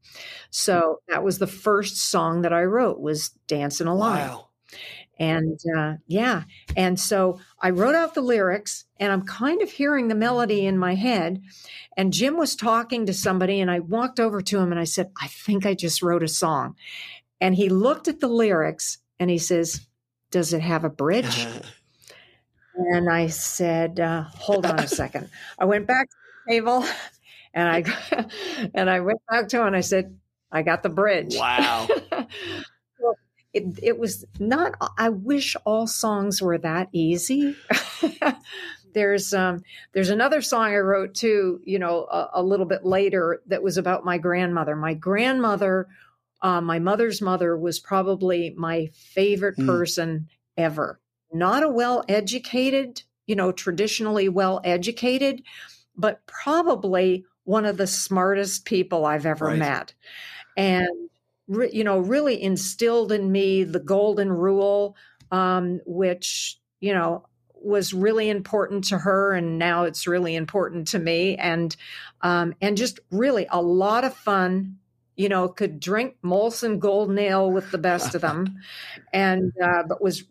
[0.51, 4.29] So that was the first song that I wrote was Dancing a Line.
[4.29, 4.49] Wow.
[5.19, 6.45] And uh, yeah,
[6.79, 10.79] and so I wrote out the lyrics, and I'm kind of hearing the melody in
[10.79, 11.43] my head.
[11.95, 15.11] And Jim was talking to somebody, and I walked over to him and I said,
[15.21, 16.75] I think I just wrote a song.
[17.39, 19.87] And he looked at the lyrics and he says,
[20.31, 21.47] does it have a bridge?
[22.75, 25.29] and I said, uh, hold on a second.
[25.59, 26.17] I went back to
[26.47, 26.85] the table
[27.55, 28.27] and I
[28.75, 30.17] and I went back to him and I said,
[30.53, 31.37] I got the bridge.
[31.37, 31.89] Wow.
[32.11, 33.17] well,
[33.53, 37.57] it, it was not I wish all songs were that easy.
[38.95, 39.63] there's um,
[39.93, 43.77] there's another song I wrote too, you know, a, a, little bit later that was
[43.77, 44.75] about my grandmother.
[44.75, 45.87] My grandmother
[46.43, 49.67] uh, my mother's mother was probably my favorite mm.
[49.67, 51.01] person ever.
[51.33, 55.43] Not a well educated, you know, traditionally well educated,
[55.97, 59.59] but probably one of the smartest people I've ever right.
[59.59, 59.95] met.
[60.57, 60.89] And,
[61.47, 64.97] re- you know, really instilled in me the golden rule,
[65.31, 67.27] um, which, you know,
[67.63, 71.77] was really important to her and now it's really important to me and
[72.23, 74.79] um, and just really a lot of fun
[75.21, 78.59] you know, could drink Molson Golden Ale with the best of them,
[79.13, 80.25] and uh, but was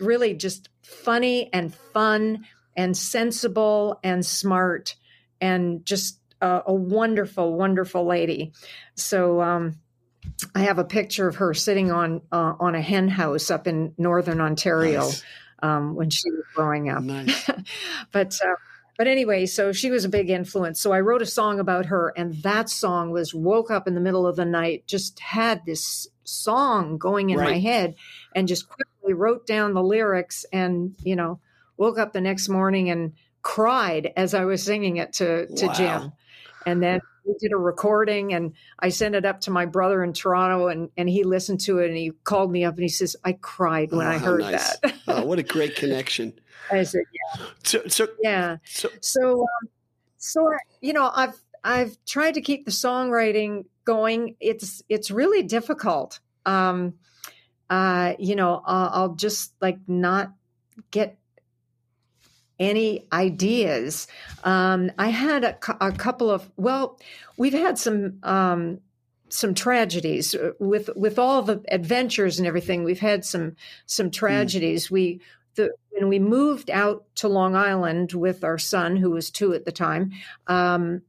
[0.00, 2.44] really just funny and fun
[2.76, 4.96] and sensible and smart
[5.40, 8.52] and just a, a wonderful, wonderful lady.
[8.96, 9.78] So um,
[10.56, 13.94] I have a picture of her sitting on uh, on a hen house up in
[13.96, 15.22] northern Ontario nice.
[15.62, 17.04] um, when she was growing up.
[17.04, 17.48] Nice.
[18.10, 18.56] but uh,
[19.02, 20.80] but anyway, so she was a big influence.
[20.80, 24.00] So I wrote a song about her, and that song was woke up in the
[24.00, 27.50] middle of the night, just had this song going in right.
[27.50, 27.96] my head,
[28.36, 31.40] and just quickly wrote down the lyrics, and you know,
[31.76, 35.72] woke up the next morning and cried as I was singing it to to wow.
[35.72, 36.12] Jim,
[36.64, 40.12] and then we did a recording and I sent it up to my brother in
[40.12, 43.16] Toronto and, and he listened to it and he called me up and he says,
[43.24, 44.76] I cried when oh, I heard nice.
[44.78, 44.94] that.
[45.08, 46.32] oh, what a great connection.
[46.70, 47.46] I said, yeah.
[47.64, 48.56] So, so yeah.
[48.64, 49.68] So, so, um,
[50.16, 54.36] so you know, I've I've tried to keep the songwriting going.
[54.40, 56.20] It's it's really difficult.
[56.46, 56.94] Um,
[57.70, 60.32] uh, you know, I'll, I'll just like not
[60.90, 61.18] get
[62.58, 64.06] any ideas.
[64.44, 66.98] Um, I had a, a, couple of well,
[67.36, 68.80] we've had some um,
[69.28, 72.84] some tragedies with with all the adventures and everything.
[72.84, 74.12] We've had some some hmm.
[74.12, 74.88] tragedies.
[74.88, 74.90] Mm.
[74.90, 75.20] We
[75.54, 79.64] the when we moved out to Long Island with our son, who was two at
[79.64, 80.12] the time,
[80.46, 81.02] um,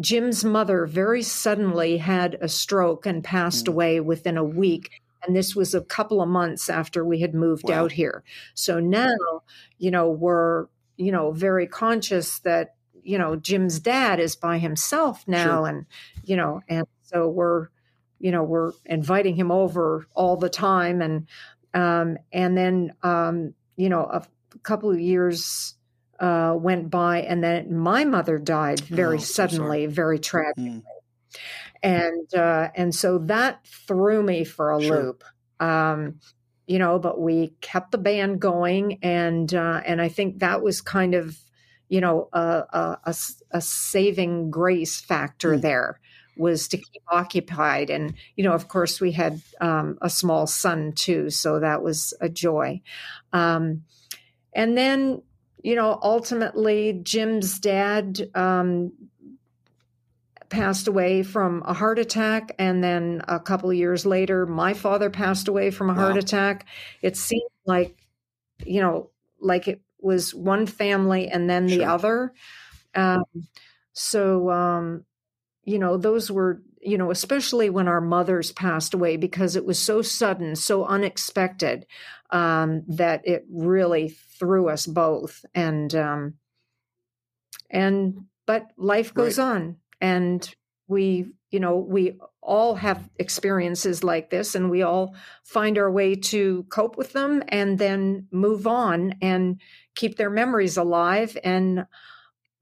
[0.00, 3.68] Jim's mother very suddenly had a stroke and passed mm.
[3.68, 5.02] away within a week.
[5.26, 7.84] And this was a couple of months after we had moved wow.
[7.84, 8.24] out here.
[8.54, 9.16] So now,
[9.78, 10.66] you know, we're,
[10.96, 15.44] you know, very conscious that, you know, Jim's dad is by himself now.
[15.64, 15.66] Sure.
[15.66, 15.86] And,
[16.24, 17.68] you know, and so we're,
[18.18, 21.02] you know, we're inviting him over all the time.
[21.02, 21.26] And,
[21.74, 24.26] um, and then, um, you know, a
[24.62, 25.74] couple of years
[26.20, 30.82] uh, went by, and then my mother died very Oh, so suddenly, very tragically, Mm.
[31.82, 35.02] and uh, and so that threw me for a Sure.
[35.02, 35.24] loop.
[35.58, 36.20] Um,
[36.66, 40.80] you know, but we kept the band going, and uh, and I think that was
[40.80, 41.38] kind of
[41.88, 42.96] you know a
[43.50, 45.60] a saving grace factor Mm.
[45.62, 46.00] there
[46.36, 50.92] was to keep occupied and you know of course we had um, a small son
[50.92, 52.80] too so that was a joy
[53.32, 53.84] um,
[54.52, 55.22] and then
[55.62, 58.92] you know ultimately jim's dad um,
[60.54, 65.10] passed away from a heart attack and then a couple of years later my father
[65.10, 66.18] passed away from a heart Wow.
[66.18, 66.66] attack.
[67.02, 67.96] It seemed like
[68.64, 71.86] you know like it was one family and then the Sure.
[71.86, 72.32] other.
[72.94, 73.24] Um,
[73.92, 75.04] so um,
[75.64, 79.78] you know those were you know especially when our mothers passed away because it was
[79.78, 81.86] so sudden so unexpected
[82.30, 85.44] um, that it really threw us both.
[85.54, 86.34] And um,
[87.70, 90.54] and but life goes on and
[90.86, 96.14] we you know we all have experiences like this and we all find our way
[96.14, 99.60] to cope with them and then move on and
[99.94, 101.86] keep their memories alive and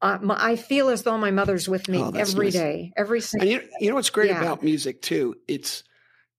[0.02, 2.54] uh, my, I feel as though my mother's with me Oh, every nice.
[2.54, 4.42] day, every And you, you know what's great Yeah.
[4.42, 5.36] about music too?
[5.48, 5.84] It's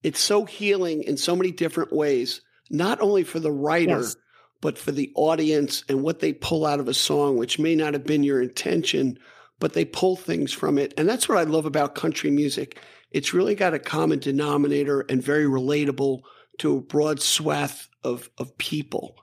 [0.02, 4.16] it's so healing in so many different ways, not only for the writer, Yes.
[4.60, 7.94] but for the audience and what they pull out of a song, which may not
[7.94, 9.18] have been your intention,
[9.60, 10.94] but they pull things from it.
[10.96, 12.80] And that's what I love about country music.
[13.10, 16.22] It's really got a common denominator and very relatable
[16.58, 19.16] to a broad swath of, of people.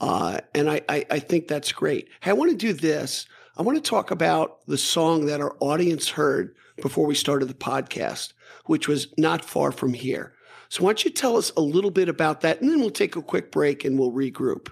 [0.00, 2.08] Uh, and I, I, I think that's great.
[2.20, 3.26] Hey, I want to do this.
[3.56, 7.54] I want to talk about the song that our audience heard before we started the
[7.54, 8.32] podcast,
[8.66, 10.34] which was Not Far From Here.
[10.68, 12.60] So, why don't you tell us a little bit about that?
[12.60, 14.68] And then we'll take a quick break and we'll regroup.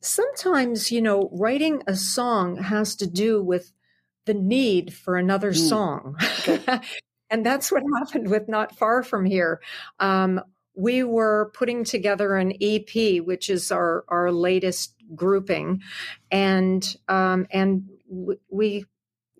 [0.00, 3.72] Sometimes, you know, writing a song has to do with
[4.26, 5.68] the need for another Mm.
[5.68, 6.16] song.
[7.30, 9.60] and that's what happened with Not Far From Here.
[9.98, 10.40] Um,
[10.74, 15.82] we were putting together an EP, which is our, our latest grouping.
[16.30, 18.86] And, um, and w- we,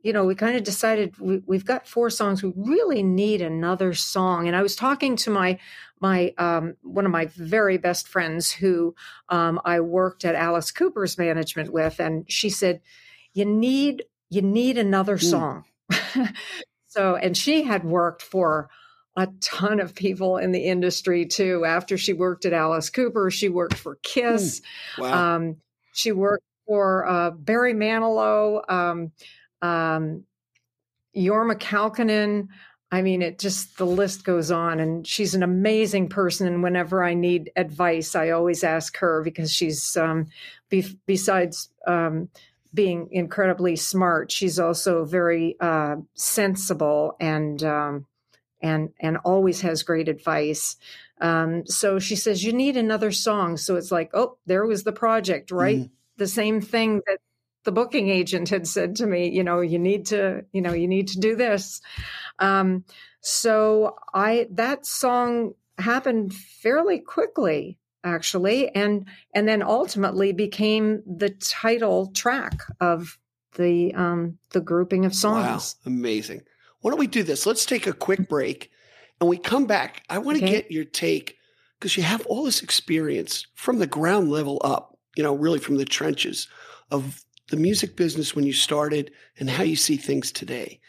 [0.02, 2.42] you know, we kind of decided we, we've got four songs.
[2.42, 4.46] We really need another song.
[4.48, 5.58] And I was talking to my,
[6.00, 8.94] my, um, one of my very best friends who,
[9.28, 12.80] um, I worked at Alice Cooper's management with, and she said,
[13.34, 15.30] "You need you need another Mm.
[15.30, 15.64] song."
[16.86, 18.70] so, and she had worked for
[19.16, 21.64] a ton of people in the industry too.
[21.64, 24.62] After she worked at Alice Cooper, she worked for Kiss.
[24.98, 25.36] Wow.
[25.36, 25.56] Um,
[25.92, 29.12] she worked for uh, Barry Manilow, um,
[29.60, 30.24] um,
[31.14, 32.48] Jorma Kaukonen.
[32.92, 36.46] I mean, it just the list goes on, and she's an amazing person.
[36.48, 40.26] And whenever I need advice, I always ask her because she's um,
[40.68, 42.30] be- besides um,
[42.74, 48.06] being incredibly smart, she's also very uh, sensible and um,
[48.60, 50.76] and and always has great advice.
[51.20, 53.56] Um, so she says you need another song.
[53.56, 55.80] So it's like, oh, there was the project, right?
[55.80, 55.90] Mhm.
[56.16, 57.18] The same thing that
[57.64, 59.28] the booking agent had said to me.
[59.28, 61.80] You know, you need to, you know, you need to do this.
[62.40, 62.84] Um,
[63.20, 72.08] so I that song happened fairly quickly actually and and then ultimately became the title
[72.12, 73.18] track of
[73.54, 75.92] the um the grouping of songs Wow.
[75.92, 76.42] Amazing.
[76.80, 77.46] Why don't we do this?
[77.46, 78.70] Let's take a quick break
[79.20, 80.02] and we come back.
[80.08, 80.62] I want to Okay.
[80.62, 81.36] get your take
[81.78, 85.76] because you have all this experience from the ground level up, you know, really from
[85.76, 86.48] the trenches
[86.90, 90.79] of the music business when you started and how you see things today.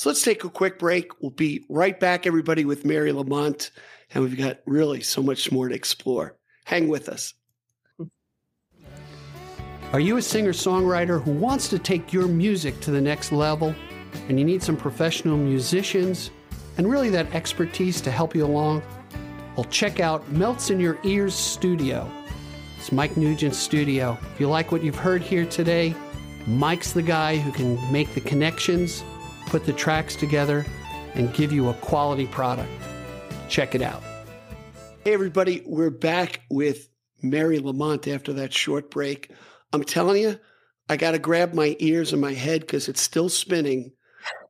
[0.00, 1.20] So let's take a quick break.
[1.20, 3.70] We'll be right back, everybody, with Mary Lamont.
[4.14, 6.38] And we've got really so much more to explore.
[6.64, 7.34] Hang with us.
[9.92, 13.74] Are you a singer songwriter who wants to take your music to the next level
[14.26, 16.30] and you need some professional musicians
[16.78, 18.82] and really that expertise to help you along?
[19.54, 22.10] Well, check out Melts in Your Ears Studio.
[22.78, 24.16] It's Mike Nugent's studio.
[24.32, 25.94] If you like what you've heard here today,
[26.46, 29.04] Mike's the guy who can make the connections,
[29.50, 30.64] put the tracks together,
[31.14, 32.70] and give you a quality product.
[33.48, 34.00] Check it out.
[35.04, 36.88] Hey, everybody, we're back with
[37.20, 39.32] Mary Lamont after that short break.
[39.72, 40.38] I'm telling you,
[40.88, 43.90] I got to grab my ears and my head because it's still spinning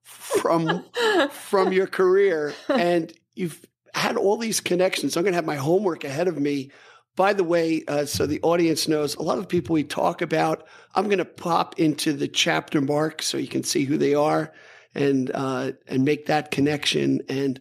[0.03, 0.85] from
[1.31, 5.17] from your career, and you've had all these connections.
[5.17, 6.73] I'm going to have my homework ahead of me.
[7.17, 10.67] By the way, uh, so the audience knows, a lot of people we talk about,
[10.95, 14.53] I'm going to pop into the chapter mark so you can see who they are
[14.95, 17.21] and uh, and make that connection.
[17.29, 17.61] And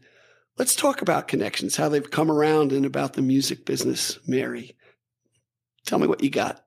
[0.58, 4.20] let's talk about connections, how they've come around, and about the music business.
[4.28, 4.76] Mary,
[5.86, 6.64] tell me what you got.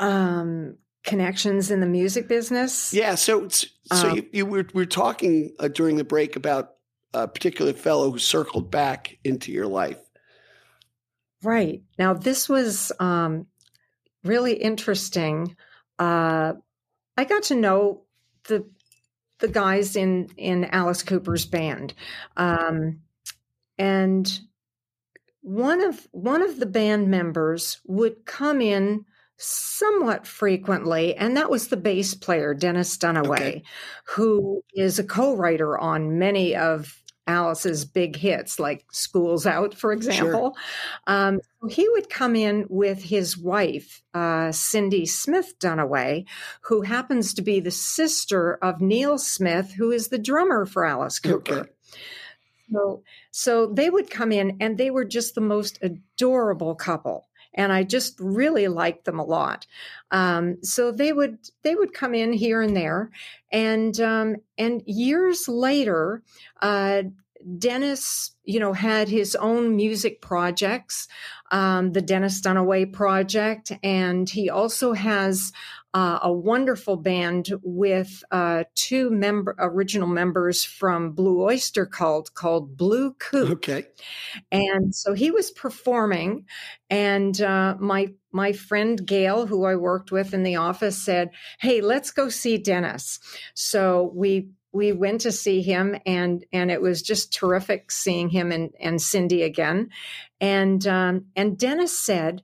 [0.00, 2.92] um, connections in the music business.
[2.92, 3.14] Yeah.
[3.14, 6.74] So, so um, you, you, were, we were talking uh, during the break about
[7.14, 9.98] a particular fellow who circled back into your life.
[11.42, 11.82] Right.
[11.98, 13.46] Now, this was um,
[14.24, 15.56] really interesting.
[15.98, 16.54] Uh,
[17.16, 18.02] I got to know
[18.48, 18.68] the
[19.38, 21.94] the guys in in Alice Cooper's band,
[22.36, 23.00] um,
[23.78, 24.40] and
[25.42, 29.04] one of one of the band members would come in
[29.36, 33.62] somewhat frequently, and that was the bass player Dennis Dunaway, okay.
[34.04, 36.97] who is a co-writer on many of
[37.28, 40.56] Alice's big hits, like School's Out, for example.
[40.56, 41.14] Sure.
[41.14, 46.26] Um, he would come in with his wife, uh, Cindy Smith Dunaway,
[46.62, 51.20] who happens to be the sister of Neil Smith, who is the drummer for Alice
[51.20, 51.60] Cooper.
[51.60, 51.70] Okay.
[52.72, 57.72] So, so they would come in and they were just the most adorable couple and
[57.72, 59.66] I just really liked them a lot.
[60.10, 63.10] Um, so they would they would come in here and there,
[63.52, 66.22] and um, and years later,
[66.62, 67.02] uh,
[67.58, 71.08] Dennis, you know, had his own music projects,
[71.50, 75.52] um, the Dennis Dunaway project, and he also has
[75.94, 82.76] uh, a wonderful band with uh, two member original members from Blue Oyster Cult called
[82.76, 83.50] Blue Coupe.
[83.50, 83.86] Okay,
[84.52, 86.46] and so he was performing,
[86.90, 91.30] and uh, my my friend Gail, who I worked with in the office, said,
[91.60, 93.20] "Hey, let's go see Dennis."
[93.54, 98.52] So we we went to see him and and it was just terrific seeing him
[98.52, 99.88] and and Cindy again
[100.40, 102.42] and um, and Dennis said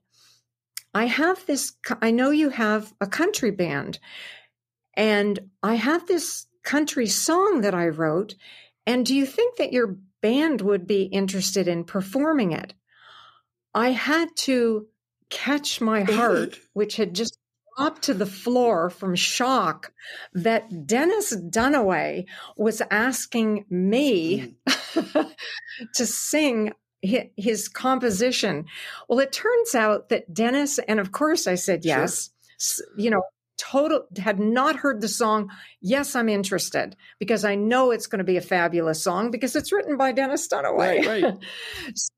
[0.95, 3.99] I have this I know you have a country band
[4.95, 8.35] and I have this country song that I wrote
[8.87, 12.73] and do you think that your band would be interested in performing it
[13.73, 14.87] I had to
[15.29, 17.37] catch my heart which had just
[17.75, 19.91] dropped to the floor from shock
[20.33, 22.25] that Dennis Dunaway
[22.55, 25.35] was asking me mm.
[25.95, 26.71] to sing
[27.05, 28.65] his composition.
[29.07, 32.29] Well, it turns out that Dennis, and of course I said yes,
[32.59, 32.85] sure.
[32.97, 33.23] you know,
[33.57, 35.49] total had not heard the song.
[35.81, 39.71] Yes, I'm interested because I know it's going to be a fabulous song because it's
[39.71, 41.05] written by Dennis Dunaway.
[41.05, 41.37] Right, right.
[41.95, 42.13] so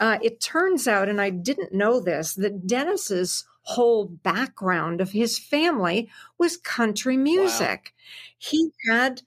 [0.00, 5.38] uh, it turns out, and I didn't know this, that Dennis's whole background of his
[5.38, 6.08] family
[6.38, 7.92] was country music.
[7.92, 8.34] Wow.
[8.38, 9.22] He had,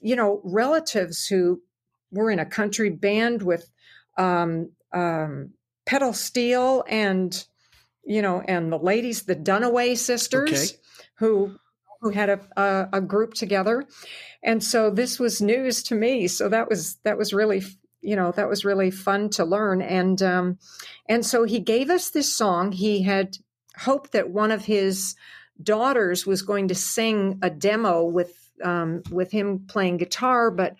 [0.00, 1.62] you know, relatives who
[2.10, 3.70] were in a country band with
[4.16, 5.50] um, um,
[5.86, 7.44] pedal steel and,
[8.04, 10.80] you know, and the ladies, the Dunaway sisters, okay.
[11.16, 11.56] who
[12.00, 13.86] who had a, a, a group together,
[14.42, 16.28] and so this was news to me.
[16.28, 17.62] So that was that was really
[18.02, 20.58] you know that was really fun to learn and um,
[21.08, 23.38] and so he gave us this song he had
[23.78, 25.16] hoped that one of his
[25.62, 30.76] daughters was going to sing a demo with um, with him playing guitar, but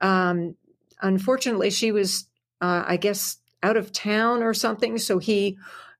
[0.00, 0.56] um,
[1.00, 2.26] unfortunately, she was,
[2.60, 4.98] uh, I guess, out of town or something.
[4.98, 5.58] So he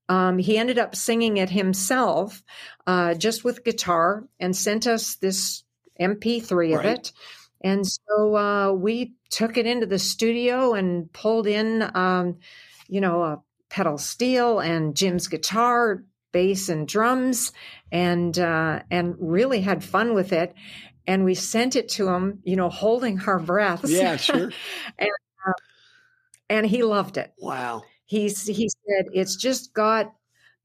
[0.08, 2.42] um, he ended up singing it himself,
[2.86, 5.64] uh, just with guitar, and sent us this
[6.00, 6.98] MP3 of right.
[6.98, 7.12] it.
[7.60, 12.38] And so uh, we took it into the studio and pulled in, um,
[12.88, 17.52] you know, a pedal steel and Jim's guitar, bass and drums
[17.90, 20.54] and uh, and really had fun with it
[21.06, 24.50] and we sent it to him you know holding our breaths yeah sure
[24.98, 25.10] and,
[26.48, 30.12] and he loved it wow he's he said it's just got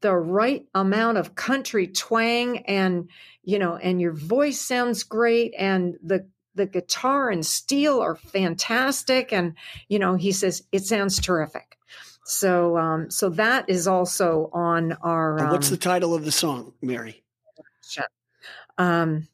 [0.02, 3.10] the right amount of country twang and
[3.44, 9.34] you know and your voice sounds great and the the guitar and steel are fantastic
[9.34, 9.56] and
[9.88, 11.78] you know he says it sounds terrific
[12.26, 15.42] so, um, so that is also on our.
[15.42, 17.22] Um, What's the um, title of the song, Mary?
[18.78, 19.28] Um,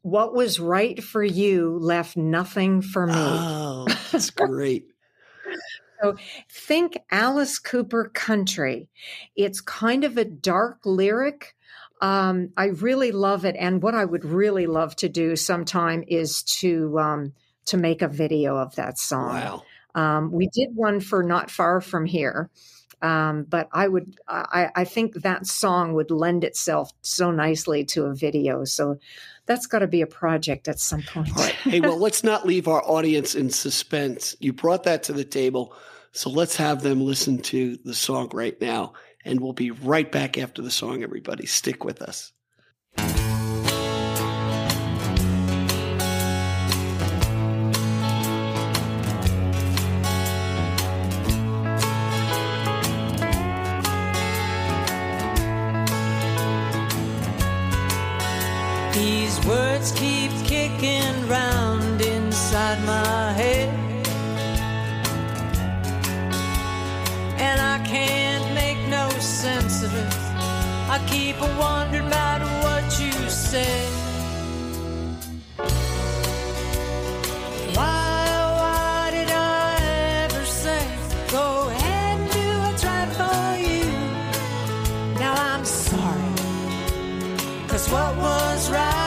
[0.00, 3.14] what was right for you left nothing for me.
[3.14, 4.91] Oh, that's great.
[6.02, 6.16] So
[6.50, 8.88] think Alice Cooper country.
[9.36, 11.54] It's kind of a dark lyric.
[12.00, 16.42] Um, I really love it, and what I would really love to do sometime is
[16.60, 17.32] to um,
[17.66, 19.34] to make a video of that song.
[19.34, 19.62] Wow.
[19.94, 22.50] Um, we did one for Not Far From Here.
[23.02, 28.04] Um, but I would, I, I, think that song would lend itself so nicely to
[28.04, 28.64] a video.
[28.64, 29.00] So
[29.46, 31.30] that's got to be a project at some point.
[31.36, 31.52] All right.
[31.52, 34.36] Hey, well, let's not leave our audience in suspense.
[34.38, 35.74] You brought that to the table.
[36.14, 38.92] So let's have them listen to the song right now.
[39.24, 41.46] And we'll be right back after the song, everybody.
[41.46, 42.32] Stick with us.
[58.92, 63.81] These words keep kicking round inside my head.
[70.94, 73.92] I keep a wondering about what you said.
[77.74, 78.26] Why,
[78.60, 80.84] why did I ever say,
[81.30, 83.86] go ahead and do what's right for you?
[85.18, 86.34] Now I'm sorry.
[87.68, 89.01] Cause what was right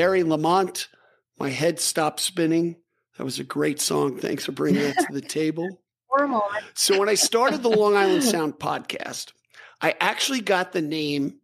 [0.00, 0.88] Mary Lamont.
[1.38, 2.76] My head stopped spinning.
[3.18, 4.16] That was a great song.
[4.16, 5.68] Thanks for bringing that to the table.
[6.08, 6.64] For a moment.
[6.72, 9.32] So, when I started the Long Island Sound podcast,
[9.82, 11.40] I actually got the name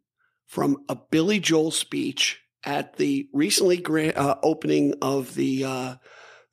[0.46, 5.94] from a Billy Joel speech at the recently grand, uh, opening of the uh,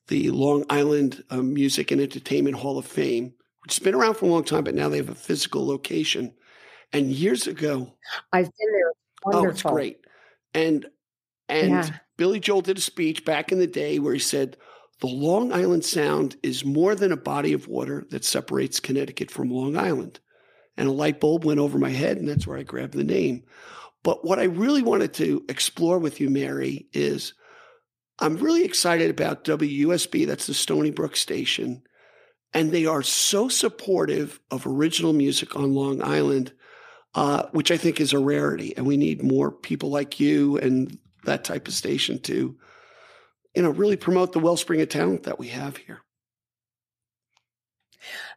[0.09, 3.33] the Long Island uh, Music and Entertainment Hall of Fame,
[3.63, 6.33] which has been around for a long time, but now they have a physical location.
[6.91, 7.93] And years ago,
[8.33, 8.89] I've been there.
[8.89, 9.99] It's Oh, it's great.
[10.53, 10.85] And
[11.53, 11.89] and Yeah.
[12.17, 14.57] Billy Joel did a speech back in the day where he said,
[14.99, 19.49] "The Long Island Sound is more than a body of water that separates Connecticut from
[19.49, 20.19] Long Island."
[20.77, 23.43] And a light bulb went over my head, and that's where I grabbed the name.
[24.03, 27.33] But what I really wanted to explore with you, Mary, is
[28.19, 30.25] I'm really excited about WUSB.
[30.25, 31.83] That's the Stony Brook station.
[32.53, 36.53] And they are so supportive of original music on Long Island
[37.15, 38.75] uh, which I think is a rarity.
[38.75, 42.57] And we need more people like you and that type of station to,
[43.55, 46.01] you know, really promote the wellspring of talent that we have here.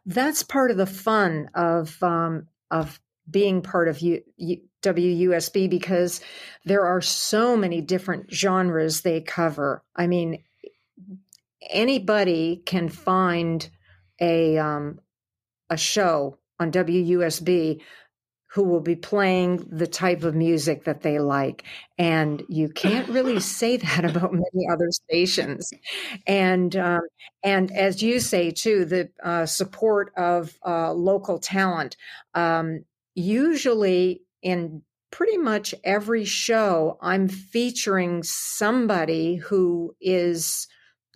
[0.05, 6.21] That's part of the fun of um, of being part of WUSB because
[6.63, 9.83] there are so many different genres they cover.
[9.95, 10.43] I mean,
[11.69, 13.69] anybody can find
[14.21, 14.99] a um,
[15.69, 17.81] a show on WUSB
[18.47, 21.63] who will be playing the type of music that they like.
[21.97, 25.71] And you can't really say that about many other stations.
[26.25, 27.01] And um,
[27.43, 31.97] and as you say too, the uh, support of uh, local talent.
[32.33, 32.85] Um,
[33.15, 40.67] usually in pretty much every show, I'm featuring somebody who is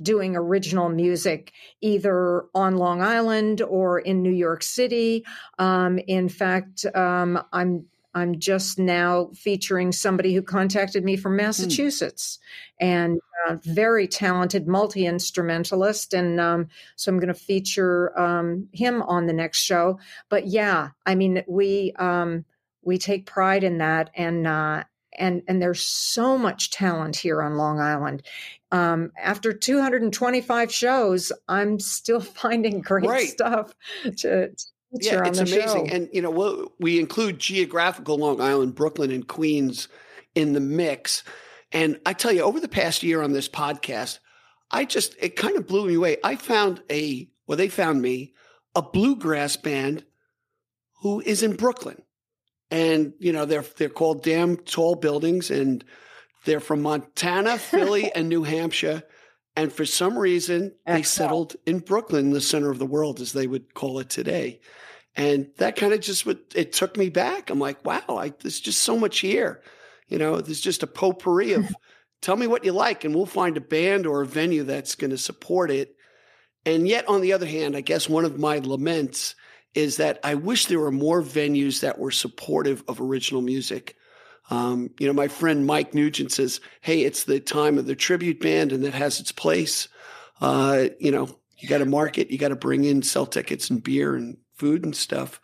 [0.02, 5.26] doing original music either on Long Island or in New York City.
[5.60, 11.38] Um, in fact, um, I'm I'm just now featuring somebody who contacted me from hmm.
[11.38, 12.40] Massachusetts
[12.82, 12.86] mm.
[12.88, 16.14] and uh, very talented multi instrumentalist.
[16.14, 20.00] And um, so I'm going to feature um, him on the next show.
[20.30, 22.46] But yeah, I mean, we um,
[22.84, 24.84] we take pride in that, and uh,
[25.22, 28.24] and and there's so much talent here on Long Island.
[28.72, 33.28] Um, after 225 shows, I'm still finding great right.
[33.28, 34.56] stuff to, to
[34.94, 35.88] yeah, it's amazing.
[35.88, 35.96] Show.
[35.96, 39.88] And you know, we'll, we include geographical Long Island, Brooklyn, and Queens
[40.36, 41.24] in the mix.
[41.72, 44.20] And I tell you, over the past year on this podcast,
[44.72, 46.18] I just it kind of blew me away.
[46.24, 48.34] I found a well, they found me
[48.76, 50.06] a bluegrass band
[51.02, 52.02] who is in Brooklyn
[52.72, 55.84] and you know they're they're called damn tall buildings and
[56.46, 59.04] they're from Montana, Philly, and New Hampshire.
[59.56, 63.48] And for some reason, they settled in Brooklyn, the center of the world, as they
[63.48, 64.62] would call it today.
[65.16, 67.50] And that kind of just would, it took me back.
[67.50, 69.62] I'm like, wow, I, there's just so much here.
[70.08, 71.70] You know, there's just a potpourri of
[72.22, 75.12] tell me what you like, and we'll find a band or a venue that's going
[75.12, 75.96] to support it.
[76.66, 79.36] And yet, on the other hand, I guess one of my laments
[79.74, 83.96] is that I wish there were more venues that were supportive of original music.
[84.50, 88.42] Um, you know, my friend Mike Nugent says, "Hey, it's the time of the tribute
[88.42, 89.88] band, and that has its place."
[90.42, 93.84] Uh, you know, you got to market, you got to bring in, sell tickets and
[93.84, 95.40] beer and food and stuff.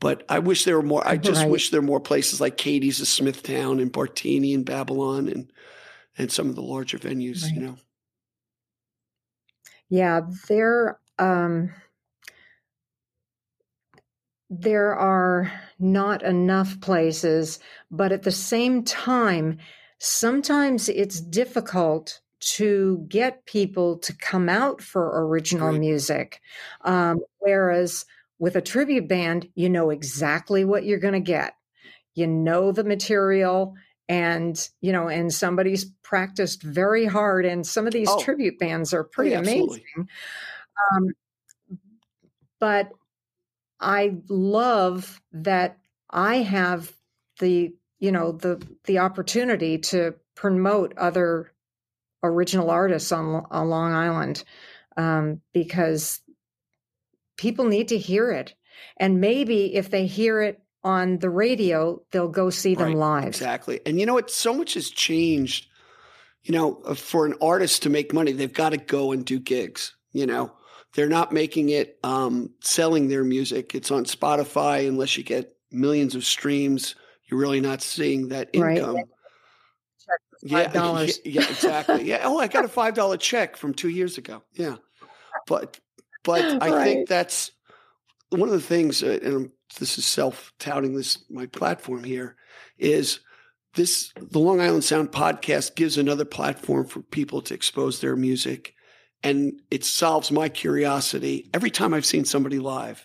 [0.00, 1.06] But I wish there were more.
[1.06, 1.50] I just right.
[1.50, 5.50] wish there were more places like Katie's of Smithtown and Bartini and Babylon and
[6.18, 7.42] and some of the larger venues.
[7.42, 7.54] Right.
[7.54, 7.76] You know.
[9.88, 10.98] Yeah, there.
[11.18, 11.72] Um,
[14.60, 17.58] there are not enough places,
[17.90, 19.58] but at the same time,
[19.98, 25.80] sometimes it's difficult to get people to come out for original right.
[25.80, 26.40] music.
[26.82, 28.04] Um, whereas
[28.38, 31.54] with a tribute band, you know exactly what you're going to get.
[32.14, 33.74] You know the material,
[34.08, 37.44] and you know, and somebody's practiced very hard.
[37.44, 38.20] And some of these oh.
[38.20, 40.08] tribute bands are pretty oh, yeah, amazing.
[40.92, 41.08] Um,
[42.60, 42.90] but
[43.80, 45.78] I love that
[46.10, 46.92] I have
[47.40, 51.52] the you know the the opportunity to promote other
[52.22, 54.44] original artists on, on Long Island
[54.96, 56.20] um, because
[57.36, 58.54] people need to hear it,
[58.96, 63.28] and maybe if they hear it on the radio, they'll go see them right, live.
[63.28, 64.30] Exactly, and you know what?
[64.30, 65.68] So much has changed.
[66.42, 69.40] You know, uh, for an artist to make money, they've got to go and do
[69.40, 69.96] gigs.
[70.12, 70.52] You know,
[70.94, 73.74] they're not making it um, selling their music.
[73.74, 74.88] It's on Spotify.
[74.88, 76.94] Unless you get millions of streams,
[77.26, 78.96] you're really not seeing that income.
[78.96, 79.04] Right.
[80.42, 82.04] Yeah, yeah, yeah, exactly.
[82.04, 82.20] Yeah.
[82.24, 84.42] Oh, I got a five dollar check from two years ago.
[84.52, 84.76] Yeah,
[85.46, 85.80] but
[86.22, 86.84] but I right.
[86.84, 87.50] think that's
[88.30, 89.02] one of the things.
[89.02, 92.36] Uh, and this is self touting this my platform here
[92.78, 93.20] is
[93.74, 98.74] this the Long Island Sound podcast gives another platform for people to expose their music
[99.24, 101.48] and it solves my curiosity.
[101.54, 103.04] Every time I've seen somebody live,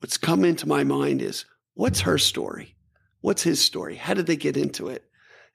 [0.00, 2.74] what's come into my mind is what's her story?
[3.20, 3.94] What's his story?
[3.94, 5.04] How did they get into it?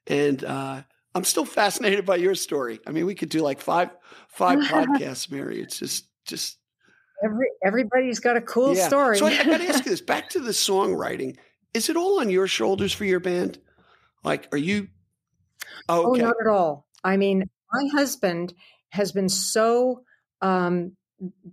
[0.06, 0.82] And uh,
[1.14, 2.80] I'm still fascinated by your story.
[2.86, 3.90] I mean, we could do like five
[4.28, 5.60] five podcasts, Mary.
[5.60, 6.56] It's just just
[7.22, 8.88] Every everybody's got a cool yeah.
[8.88, 9.18] story.
[9.18, 11.36] so I, I got to ask you this: back to the songwriting.
[11.74, 13.58] Is it all on your shoulders for your band?
[14.24, 14.88] Like, are you?
[15.88, 16.22] Oh, okay.
[16.22, 16.86] oh not at all.
[17.04, 18.54] I mean, my husband
[18.90, 20.02] has been so
[20.42, 20.92] um,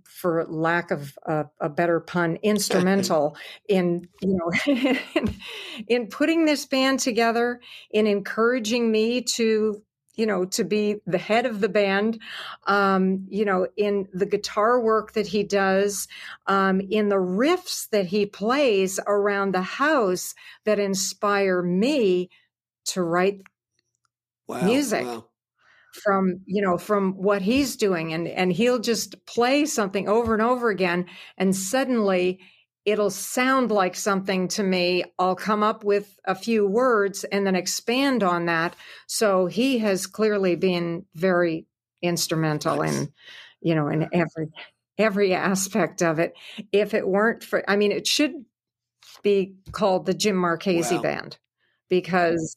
[0.04, 3.36] for lack of a, a better pun, instrumental
[3.68, 4.74] in you know
[5.14, 5.34] in,
[5.88, 7.60] in, putting this band together,
[7.90, 9.82] in encouraging me to
[10.14, 12.20] you know to be the head of the band,
[12.66, 16.08] um, you know, in the guitar work that he does,
[16.46, 20.34] um, in the riffs that he plays around the house
[20.64, 22.30] that inspire me
[22.86, 23.42] to write
[24.46, 25.04] wow, music.
[25.04, 25.26] Wow
[25.92, 30.42] from you know from what he's doing and and he'll just play something over and
[30.42, 32.40] over again and suddenly
[32.84, 37.56] it'll sound like something to me i'll come up with a few words and then
[37.56, 38.76] expand on that
[39.06, 41.66] so he has clearly been very
[42.02, 42.94] instrumental nice.
[42.94, 43.12] in
[43.60, 44.48] you know in every
[44.98, 46.34] every aspect of it
[46.70, 48.44] if it weren't for i mean it should
[49.22, 51.02] be called the Jim Marchese Wow.
[51.02, 51.38] band
[51.88, 52.56] because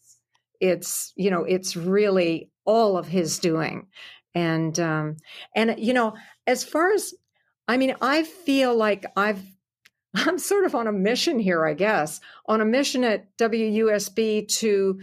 [0.61, 3.87] it's you know it's really all of his doing
[4.33, 5.17] and um
[5.55, 6.13] and you know
[6.47, 7.13] as far as
[7.67, 9.43] i mean i feel like i've
[10.15, 14.99] i'm sort of on a mission here i guess on a mission at wusb to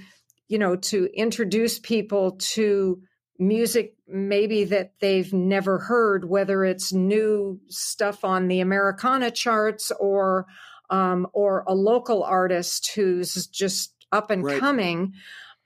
[0.47, 3.03] you know to introduce people to
[3.41, 10.47] music maybe that they've never heard whether it's new stuff on the americana charts or
[10.91, 14.59] um, or a local artist who's just up and Right.
[14.59, 15.13] coming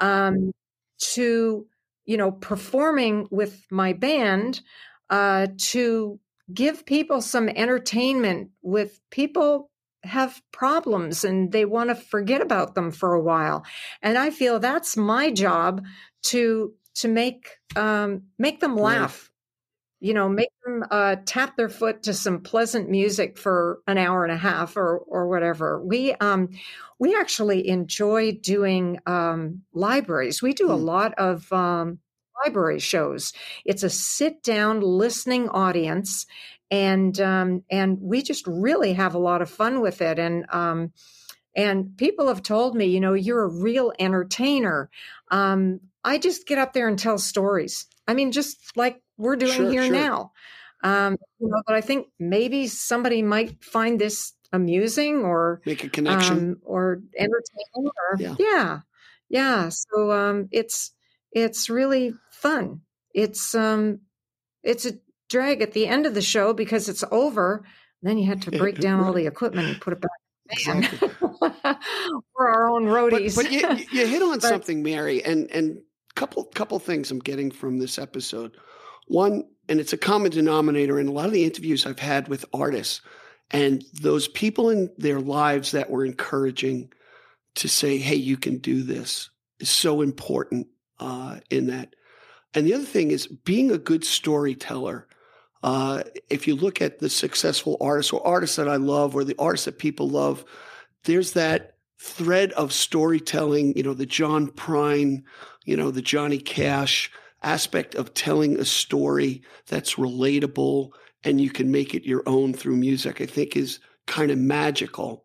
[0.03, 0.53] um,
[0.98, 1.66] to
[2.05, 4.61] you know performing with my band
[5.09, 6.20] uh, to
[6.53, 9.70] give people some entertainment with people
[10.05, 13.64] have problems and they want to forget about them for a while.
[14.03, 15.84] And i feel that's my job
[16.24, 19.31] to to make um, make them laugh
[20.03, 24.24] you know make them uh, tap their foot to some pleasant music for an hour
[24.24, 25.82] and a half or or whatever.
[25.84, 26.50] We um
[26.98, 30.42] we actually enjoy doing um libraries.
[30.42, 30.84] We do a Hmm.
[30.92, 32.00] lot of um
[32.44, 33.32] library shows.
[33.64, 36.26] It's a sit down listening audience
[36.70, 40.18] and um and we just really have a lot of fun with it.
[40.18, 40.92] And um
[41.57, 44.90] and people have told me you know you're a real entertainer.
[45.30, 49.53] Um i just get up there and tell stories i mean just like we're doing
[49.53, 49.92] Sure, here sure.
[49.92, 50.32] now
[50.82, 55.88] um you know but i think maybe somebody might find this amusing or Make a
[55.88, 56.36] connection.
[56.38, 58.34] um, or entertaining or Yeah.
[58.38, 58.78] yeah.
[59.28, 60.92] yeah so um it's
[61.32, 62.80] it's really fun
[63.14, 64.00] it's um
[64.62, 64.92] it's a
[65.30, 67.64] drag at the end of the show because it's over
[68.03, 70.11] then you had to break down all the equipment and put it back
[70.66, 71.09] in the Exactly.
[72.36, 73.61] we're our own but roadies but you,
[73.98, 75.78] you hit on But- something, Mary, and and
[76.14, 78.56] couple couple things I'm getting from this episode.
[79.08, 82.44] One, and it's a common denominator in a lot of the interviews I've had with
[82.52, 83.00] artists,
[83.50, 86.92] and those people in their lives that were encouraging
[87.56, 91.94] to say, "Hey, you can do this," is so important uh, in that.
[92.54, 95.08] And the other thing is being a good storyteller.
[95.62, 99.36] Uh, if you look at the successful artists or artists that I love or the
[99.38, 100.44] artists that people love,
[101.04, 105.22] there's that thread of storytelling, you know, the John Prine,
[105.64, 107.10] you know, the Johnny Cash
[107.42, 110.90] aspect of telling a story that's relatable
[111.24, 115.24] and you can make it your own through music, I think is kind of magical.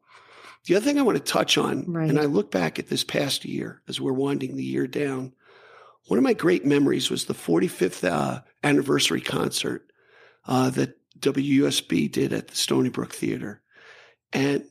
[0.66, 2.10] The other thing I want to touch on, Right.
[2.10, 5.34] and I look back at this past year as we're winding the year down,
[6.08, 9.92] one of my great memories was the 45th uh, anniversary concert
[10.46, 13.62] uh, that WUSB did at the Stony Brook Theater.
[14.34, 14.66] And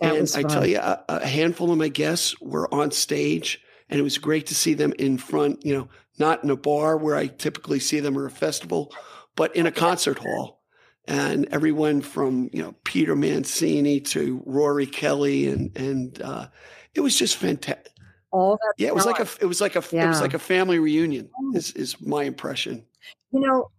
[0.00, 3.60] That and I tell you, a, a handful of my guests were on stage,
[3.92, 5.88] and it was great to see them in front, you know,
[6.18, 8.92] not in a bar where I typically see them or a festival,
[9.36, 10.60] but in a concert hall.
[11.06, 16.48] And everyone from, you know, Peter Mancini to Rory Kelly and and uh,
[16.94, 17.88] it was just fantastic.
[18.30, 20.38] all that Yeah, it was like a it was like a it was like a
[20.38, 21.28] family reunion.
[21.38, 21.52] Oh.
[21.56, 22.84] Is is my impression.
[23.32, 23.70] you know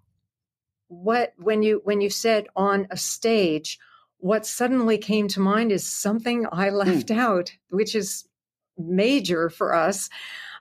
[0.89, 3.79] what when you when you said on a stage
[4.17, 6.75] what suddenly came to mind is something i Hmm.
[6.75, 8.25] left out which is
[8.77, 10.09] major for us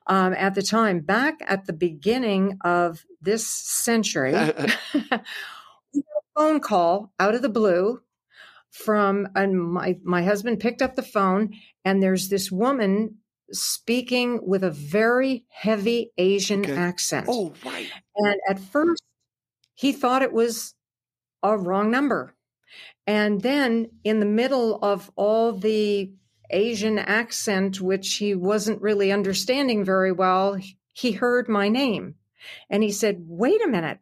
[0.06, 4.32] um, at the time back at the beginning of this century
[4.94, 5.22] we got a
[6.36, 8.00] phone call out of the blue
[8.70, 11.52] from and my my husband picked up the phone
[11.84, 13.16] and there's this woman
[13.52, 16.74] speaking with a very heavy asian Okay.
[16.74, 17.90] accent oh right.
[18.16, 19.02] and at first,
[19.74, 20.74] he thought it was
[21.42, 22.34] a wrong number.
[23.06, 26.12] And then, in the middle of all the
[26.52, 30.58] Asian accent, which he wasn't really understanding very well,
[30.92, 32.14] he heard my name.
[32.70, 34.00] And he said, Wait a minute,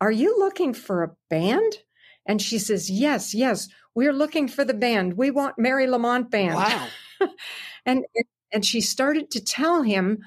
[0.00, 1.78] are you looking for a band?
[2.26, 5.14] And she says, Yes, yes, we're looking for the band.
[5.14, 6.88] We want Mary Lamont Band Wow.
[7.86, 8.04] and
[8.52, 10.18] and she started to tell him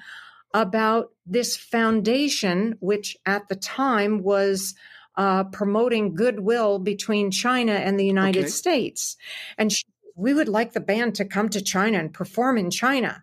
[0.54, 4.74] about this foundation which at the time was
[5.16, 8.50] uh, promoting goodwill between china and the united Okay.
[8.50, 9.16] states
[9.58, 9.84] and she,
[10.16, 13.22] we would like the band to come to china and perform in china.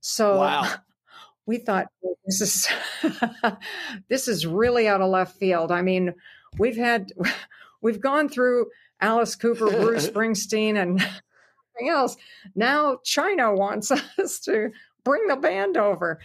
[0.00, 0.68] So Wow.
[1.46, 2.68] we thought well, this is
[4.08, 5.72] this is really out of left field.
[5.72, 6.14] I mean
[6.58, 7.10] we've had
[7.82, 8.66] we've gone through
[9.00, 12.16] alice cooper bruce springsteen and everything else.
[12.54, 14.70] Now china wants us to
[15.04, 16.20] bring the band over.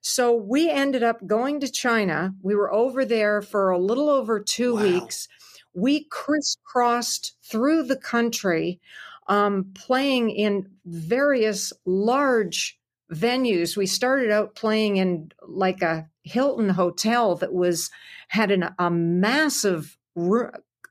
[0.00, 2.32] So we ended up going to china.
[2.42, 4.82] We were over there for a little over two Wow.
[4.82, 5.26] weeks.
[5.74, 8.80] We crisscrossed through the country
[9.28, 12.78] um, playing in various large
[13.12, 13.76] venues.
[13.76, 17.90] We started out playing in like a Hilton hotel that was
[18.28, 19.96] had an, a massive,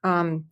[0.04, 0.46] um,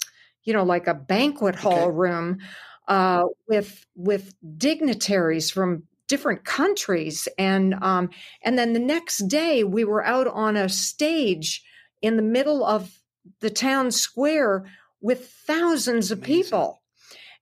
[0.43, 1.91] you know, like a banquet hall Okay.
[1.91, 2.39] room.
[2.87, 8.09] uh, with with dignitaries from different countries, and um,
[8.43, 11.63] and then the next day we were out on a stage
[12.01, 12.99] in the middle of
[13.39, 14.65] the town square
[15.01, 16.23] with thousands of Amazing.
[16.23, 16.81] people,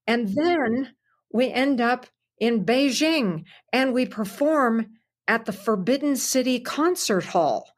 [0.07, 0.93] and then
[1.31, 2.07] we end up
[2.39, 4.87] in Beijing and we perform
[5.27, 7.69] at the Forbidden City Concert Hall.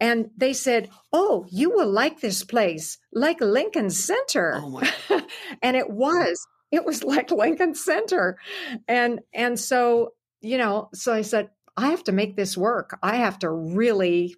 [0.00, 4.54] And they said, Oh, you will like this place, like Lincoln Center.
[4.62, 4.92] Oh my.
[5.62, 6.46] and it was.
[6.70, 8.38] It was like Lincoln Center.
[8.86, 12.96] And and so, you know, so I said, I have to make this work.
[13.02, 14.36] I have to really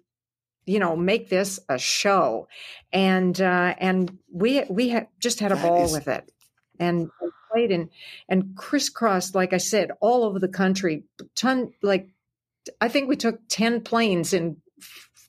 [0.65, 2.47] you know make this a show
[2.93, 6.31] and uh and we we had just had a That ball is- with it
[6.79, 7.09] and
[7.51, 7.89] played and
[8.27, 11.03] and crisscrossed like i said all over the country.
[11.35, 12.09] Ton like
[12.81, 14.57] i think we took 10 planes in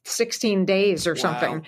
[0.04, 1.20] 16 days or Wow.
[1.20, 1.66] something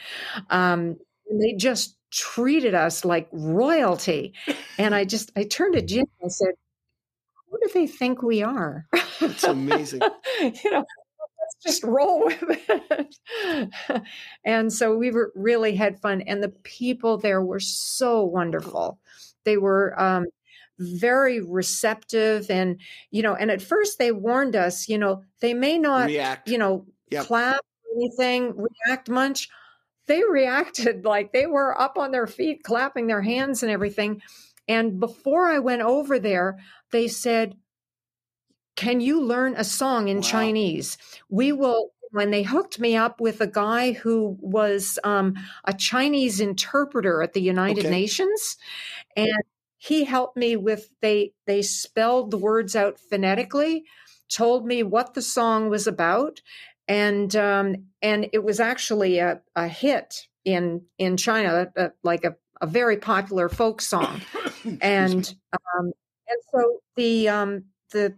[0.51, 0.97] um
[1.31, 4.35] and they just treated us like royalty.
[4.79, 6.55] And i just i turned to jim and I said
[7.51, 8.87] who do they think we are?
[9.21, 10.01] It's amazing.
[10.41, 10.85] you know
[11.43, 14.03] let's just roll with it.
[14.45, 16.23] And so we were really had fun.
[16.23, 18.99] And the people there were so wonderful
[19.45, 20.27] they were um
[20.79, 22.81] very receptive and
[23.11, 26.49] you know and at first they warned us you know they may not React.
[26.49, 27.27] you know Yep.
[27.27, 29.49] clap or anything react much
[30.07, 34.21] they reacted like they were up on their feet clapping their hands and everything
[34.67, 36.59] and before i went over there
[36.91, 37.55] they said
[38.77, 40.23] can you learn a song in Wow.
[40.23, 40.97] chinese
[41.29, 45.35] we will when they hooked me up with a guy who was um,
[45.65, 47.91] a chinese interpreter at the united Okay.
[47.91, 48.57] nations
[49.17, 49.43] and
[49.79, 53.85] he helped me with they they spelled the words out phonetically
[54.29, 56.41] told me what the song was about
[56.89, 62.37] and um, and it was actually a, a hit in in China, uh, like a,
[62.61, 64.21] a very popular folk song.
[64.81, 65.93] and um,
[66.29, 68.15] and so the um, the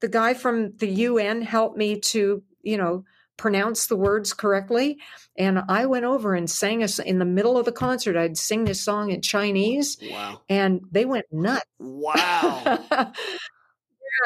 [0.00, 3.04] the guy from the UN helped me to you know
[3.38, 4.98] pronounce the words correctly,
[5.38, 8.16] and I went over and sang us in the middle of the concert.
[8.16, 10.42] I'd sing this song in Chinese, wow.
[10.50, 11.64] and they went nuts.
[11.78, 12.84] Wow.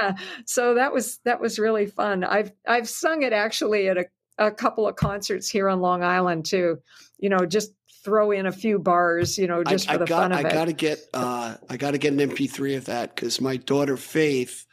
[0.01, 0.15] yeah,
[0.47, 2.25] so that was that was really fun.
[2.25, 4.07] I've I've sung it actually at a,
[4.39, 6.79] a couple of concerts here on Long Island too.
[7.19, 7.73] You know, just
[8.05, 9.39] throw in a few bars.
[9.39, 10.53] You know, just I, for the got, fun of I it.
[10.53, 13.97] got to get, uh, I got to get an MP3 of that because my daughter
[13.97, 14.67] Faith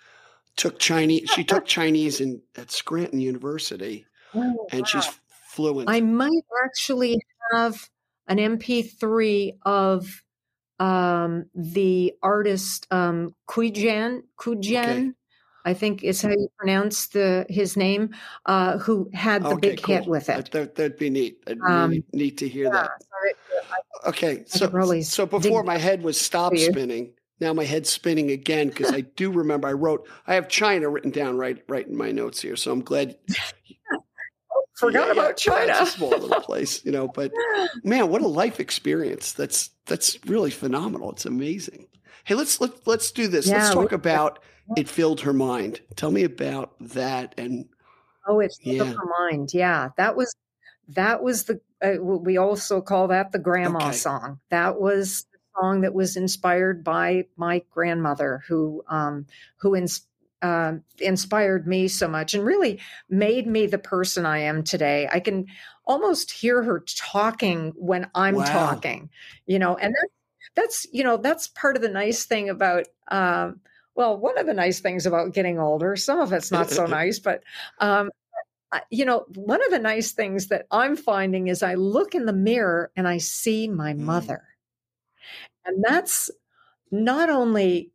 [0.56, 1.30] took Chinese.
[1.36, 4.86] She took Chinese in at Scranton University, Oh, and wow.
[4.86, 5.08] she's
[5.50, 5.90] fluent.
[5.90, 7.20] I might actually
[7.52, 7.90] have
[8.28, 10.24] an MP3 of
[10.80, 14.78] um, the artist um, Kujan Kujan.
[14.78, 15.12] Okay.
[15.66, 18.16] I think is how you pronounce the his name.
[18.46, 20.50] Uh, who had the okay, big hit with it?
[20.52, 21.44] that, that'd be neat.
[21.48, 23.04] I'd Um, really to hear Yeah, that.
[23.04, 23.38] so it-
[24.06, 26.72] Okay, so so before my head was stop for you.
[26.72, 27.12] spinning,
[27.42, 31.12] now my head's spinning again because I do remember I wrote I have China written
[31.12, 32.56] down right right in my notes here.
[32.56, 33.18] So I'm glad
[34.80, 35.72] forgot Yeah, about yeah, China.
[35.72, 37.08] It's a small little place, you know.
[37.08, 37.32] But
[37.84, 39.34] man, what a life experience!
[39.34, 41.12] That's that's really phenomenal.
[41.12, 41.88] It's amazing.
[42.26, 43.48] Hey, let's let, let's do this.
[43.48, 44.40] let's talk about
[44.78, 45.82] it filled her mind.
[45.96, 47.34] Tell me about that.
[47.38, 47.68] And
[48.28, 48.84] Oh, it's Yeah.
[48.84, 48.94] yeah.
[48.94, 49.54] her mind.
[49.54, 50.34] Yeah, that was
[50.90, 53.98] that was the uh, we also call that the grandma Okay.
[53.98, 54.40] song.
[54.50, 59.26] That was the song that was inspired by my grandmother, who um,
[59.58, 60.06] who ins-
[60.42, 62.80] uh, inspired me so much and really
[63.10, 65.08] made me the person I am today.
[65.12, 65.48] I can
[65.86, 68.44] almost hear her talking when I'm Wow.
[68.44, 69.10] talking,
[69.48, 70.14] you know, and that's
[70.56, 72.86] that's you know that's part of the nice thing about.
[73.10, 73.62] Um,
[73.96, 77.20] well, one of the nice things about getting older, some of it's not so nice,
[77.20, 77.44] but
[77.80, 78.10] um,
[78.92, 82.34] you know, one of the nice things that I'm finding is I look in the
[82.34, 83.96] mirror and I see my Mm.
[83.96, 84.44] mother.
[85.66, 86.32] And that's
[86.92, 87.92] not only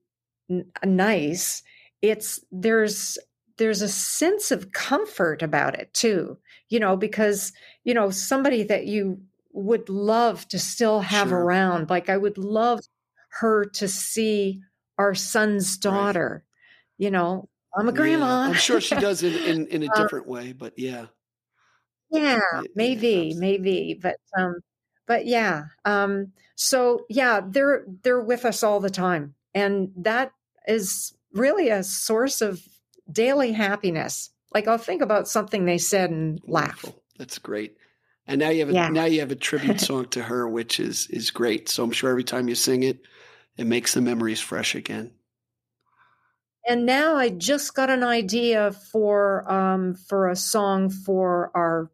[0.51, 1.63] n- nice,
[2.11, 3.19] it's there's
[3.57, 6.39] there's a sense of comfort about it too.
[6.69, 7.53] You know, because
[7.85, 11.33] you know, somebody that you would love to still have Sure.
[11.33, 12.81] around, like I would love
[13.41, 14.63] her to see
[14.99, 16.09] our son's Right.
[16.09, 16.45] daughter.
[16.99, 18.45] You know, I'm a yeah, grandma.
[18.45, 20.53] I'm sure she does in in, in a Um, different way.
[20.53, 21.07] But yeah,
[22.11, 24.57] yeah yeah, maybe abs- maybe but um
[25.07, 30.33] but yeah um so yeah they're they're with us all the time and that
[30.69, 32.61] is really a source of
[33.13, 36.85] daily happiness like i'll think about something they said and laugh.
[37.19, 37.77] That's great.
[38.27, 38.89] And now you have a, Yeah.
[38.89, 41.69] now you have a tribute song to her, which is is great.
[41.69, 43.01] So I'm sure every time you sing it,
[43.59, 45.13] it makes the memories fresh again.
[46.67, 51.91] and now i just got an idea for um for a song for our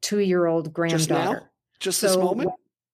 [0.00, 1.48] two-year-old Just granddaughter now,
[1.80, 2.50] just this moment.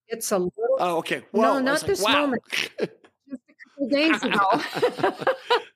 [0.07, 1.23] it's a little Oh, okay.
[1.33, 2.21] No, Whoa, I not like, this wow.
[2.25, 2.41] moment.
[2.51, 2.97] just a couple
[3.75, 4.45] couple days ago.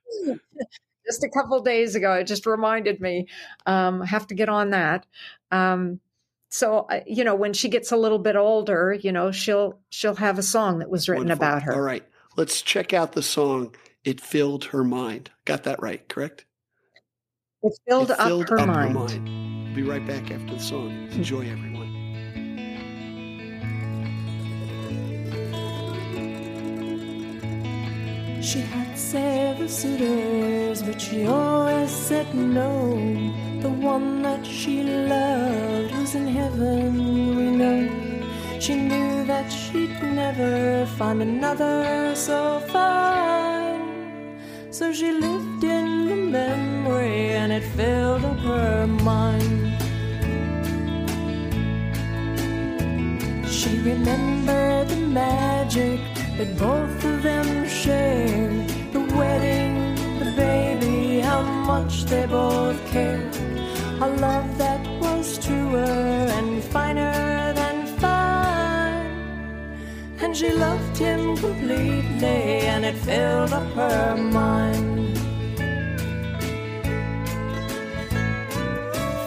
[1.05, 2.13] just a couple days ago.
[2.13, 3.27] It just reminded me.
[3.65, 5.05] Um, I have to get on that.
[5.51, 5.99] Um,
[6.49, 10.15] so uh, you know, when she gets a little bit older, you know, she'll she'll
[10.15, 11.45] have a song that was written Wonderful.
[11.47, 11.73] about her.
[11.73, 12.05] All right,
[12.37, 13.75] let's check out the song.
[14.03, 15.31] It filled her mind.
[15.45, 16.45] Got that right, correct?
[17.63, 18.93] It filled, It filled up, her, up mind.
[18.93, 19.75] her mind.
[19.75, 20.91] Be right back after the song.
[21.11, 21.84] Enjoy, everyone.
[28.45, 32.95] She had several suitors, but she always said no.
[33.59, 37.89] The one that she loved was in heaven, we know.
[38.59, 44.37] She knew that she'd never find another so fine.
[44.69, 49.73] So she lived in the memory, and it filled up her mind.
[53.49, 55.99] She remembered the magic
[56.37, 58.67] that both of them shared.
[58.93, 59.75] The wedding,
[60.21, 63.35] the baby, how much they both cared.
[64.05, 69.05] A love that was truer and finer than fine.
[70.21, 72.41] And she loved him completely,
[72.73, 75.17] and it filled up her mind.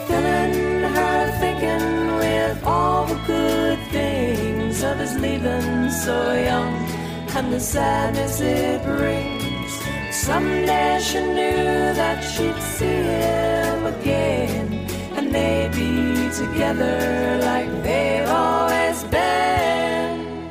[0.08, 0.56] Filling
[0.96, 1.86] her thinking
[2.22, 6.18] with all the good things of his leaving so
[6.50, 6.87] young
[7.36, 9.72] and the sadness it brings.
[10.10, 19.04] Someday she knew that she'd see him again, and they'd be together like they've always
[19.04, 20.50] been.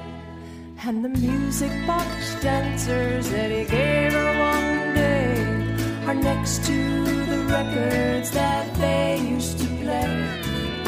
[0.86, 7.40] And the music box dancers that he gave her one day are next to the
[7.56, 10.14] records that they used to play.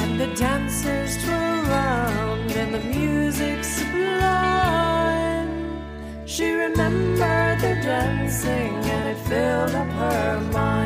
[0.02, 3.59] And the dancers twirl around and the sublime.
[6.40, 10.79] She remembered their dancing and it filled up her mind.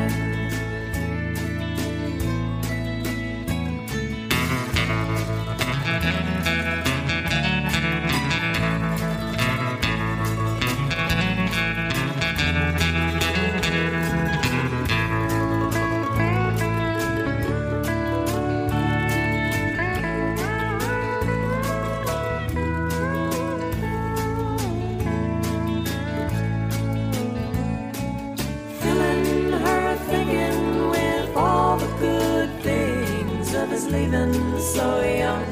[34.14, 35.44] Leaving so young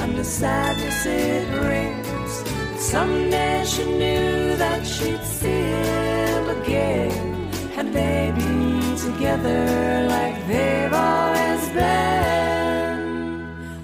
[0.00, 2.42] and the sadness it brings.
[2.80, 11.68] Someday she knew that she'd see him again and they'd be together like they've always
[11.70, 12.98] been.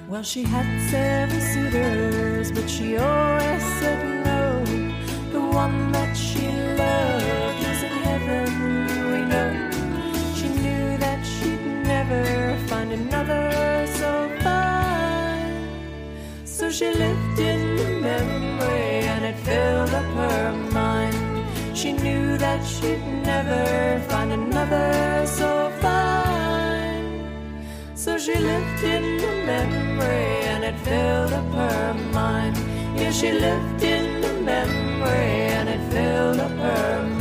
[0.08, 4.64] Well, she had several suitors, but she always said no.
[5.32, 5.83] The one
[16.74, 21.16] she lived in the memory and it filled up her mind.
[21.72, 27.64] She knew that she'd never find another so fine.
[27.94, 32.56] So she lived in the memory and it filled up her mind.
[32.98, 37.13] Yeah, she lived in the memory and it filled up her mind.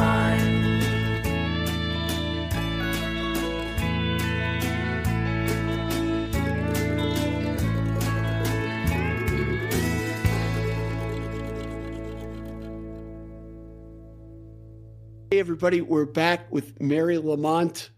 [15.44, 17.90] Everybody, we're back with Mary Lamont.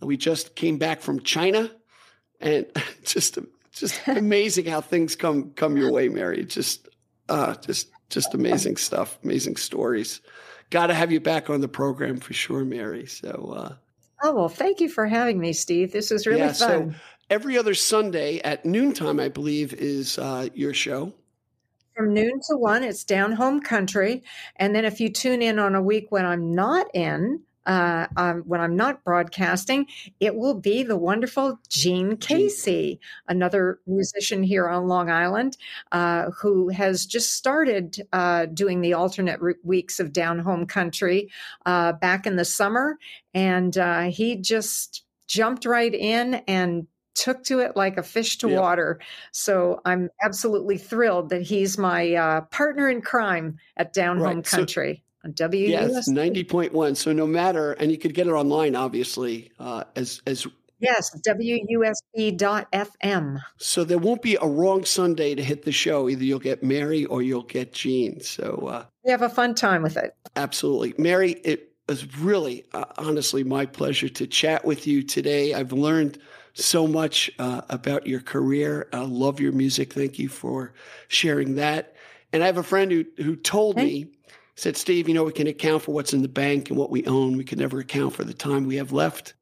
[0.00, 1.70] We just came back from China,
[2.40, 2.66] and
[3.04, 3.38] just
[3.70, 6.44] just amazing how things come come your way, Mary.
[6.44, 6.88] Just
[7.28, 10.20] uh, just just amazing stuff, amazing stories.
[10.70, 13.06] Got to have you back on the program for sure, Mary.
[13.06, 13.74] So uh,
[14.24, 15.92] Oh well, thank you for having me, Steve.
[15.92, 16.54] This is really yeah, fun.
[16.56, 16.94] so
[17.30, 21.12] every other Sunday at noontime, I believe, is uh, your show.
[21.96, 24.22] From noon to one, it's down home country,
[24.56, 28.42] and then if you tune in on a week when I'm not in, uh, um,
[28.42, 29.86] when I'm not broadcasting,
[30.20, 35.56] it will be the wonderful Gene Casey, another musician here on Long Island,
[35.90, 41.30] uh, who has just started uh, doing the alternate weeks of Down Home Country
[41.64, 42.98] uh, back in the summer.
[43.32, 46.86] And uh, he just jumped right in and
[47.16, 48.60] took to it like a fish to Yep.
[48.60, 49.00] water.
[49.32, 54.46] So I'm absolutely thrilled that he's my uh, partner in crime at Down Home Right,
[54.46, 56.94] so- Country on Yes, ninety point one.
[56.94, 60.46] So no matter, and you could get it online, obviously, uh, as as
[60.78, 61.10] Yes,
[62.14, 63.38] WUSB.FM.
[63.56, 66.08] So there won't be a wrong Sunday to hit the show.
[66.08, 68.20] Either you'll get Mary or you'll get Gene.
[68.20, 70.14] So uh, You have a fun time with it.
[70.36, 70.94] absolutely.
[70.98, 75.54] Mary, it was really, uh, honestly, my pleasure to chat with you today.
[75.54, 76.18] I've learned
[76.56, 78.88] so much uh, about your career.
[78.92, 79.92] I love your music.
[79.92, 80.72] Thank you for
[81.08, 81.94] sharing that.
[82.32, 84.06] And I have a friend who, who told me,
[84.56, 87.04] said, Steve, you know, we can account for what's in the bank and what we
[87.06, 87.36] own.
[87.36, 89.34] We can never account for the time we have left.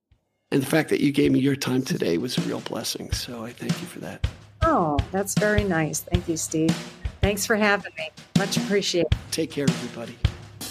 [0.50, 3.10] And the fact that you gave me your time today was a real blessing.
[3.12, 4.26] So I thank you for that.
[4.62, 6.00] Oh, that's very nice.
[6.00, 6.76] Thank you, Steve.
[7.20, 8.10] Thanks for having me.
[8.38, 9.12] Much appreciated.
[9.30, 10.16] Take care, everybody.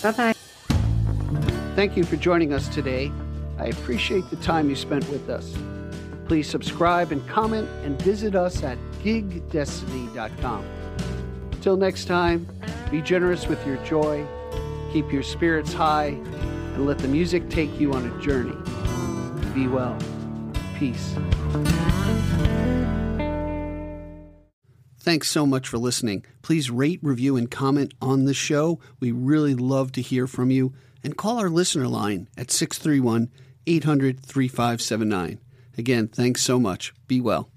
[0.02, 0.34] Bye bye.
[1.76, 3.12] Thank you for joining us today.
[3.58, 5.56] I appreciate the time you spent with us.
[6.28, 10.66] Please subscribe and comment and visit us at gigdestiny.com.
[11.62, 12.48] Till next time,
[12.92, 14.26] be generous with your joy,
[14.92, 16.08] keep your spirits high,
[16.74, 18.56] and let the music take you on a journey.
[19.54, 19.98] Be well.
[20.78, 21.16] Peace.
[25.00, 26.26] Thanks so much for listening.
[26.42, 28.80] Please rate, review, and comment on the show.
[29.02, 30.74] We really love to hear from you.
[31.04, 33.30] And call our listener line at 631
[33.68, 35.40] 800 3579.
[35.78, 36.94] Again, thanks so much.
[37.08, 37.53] Be well.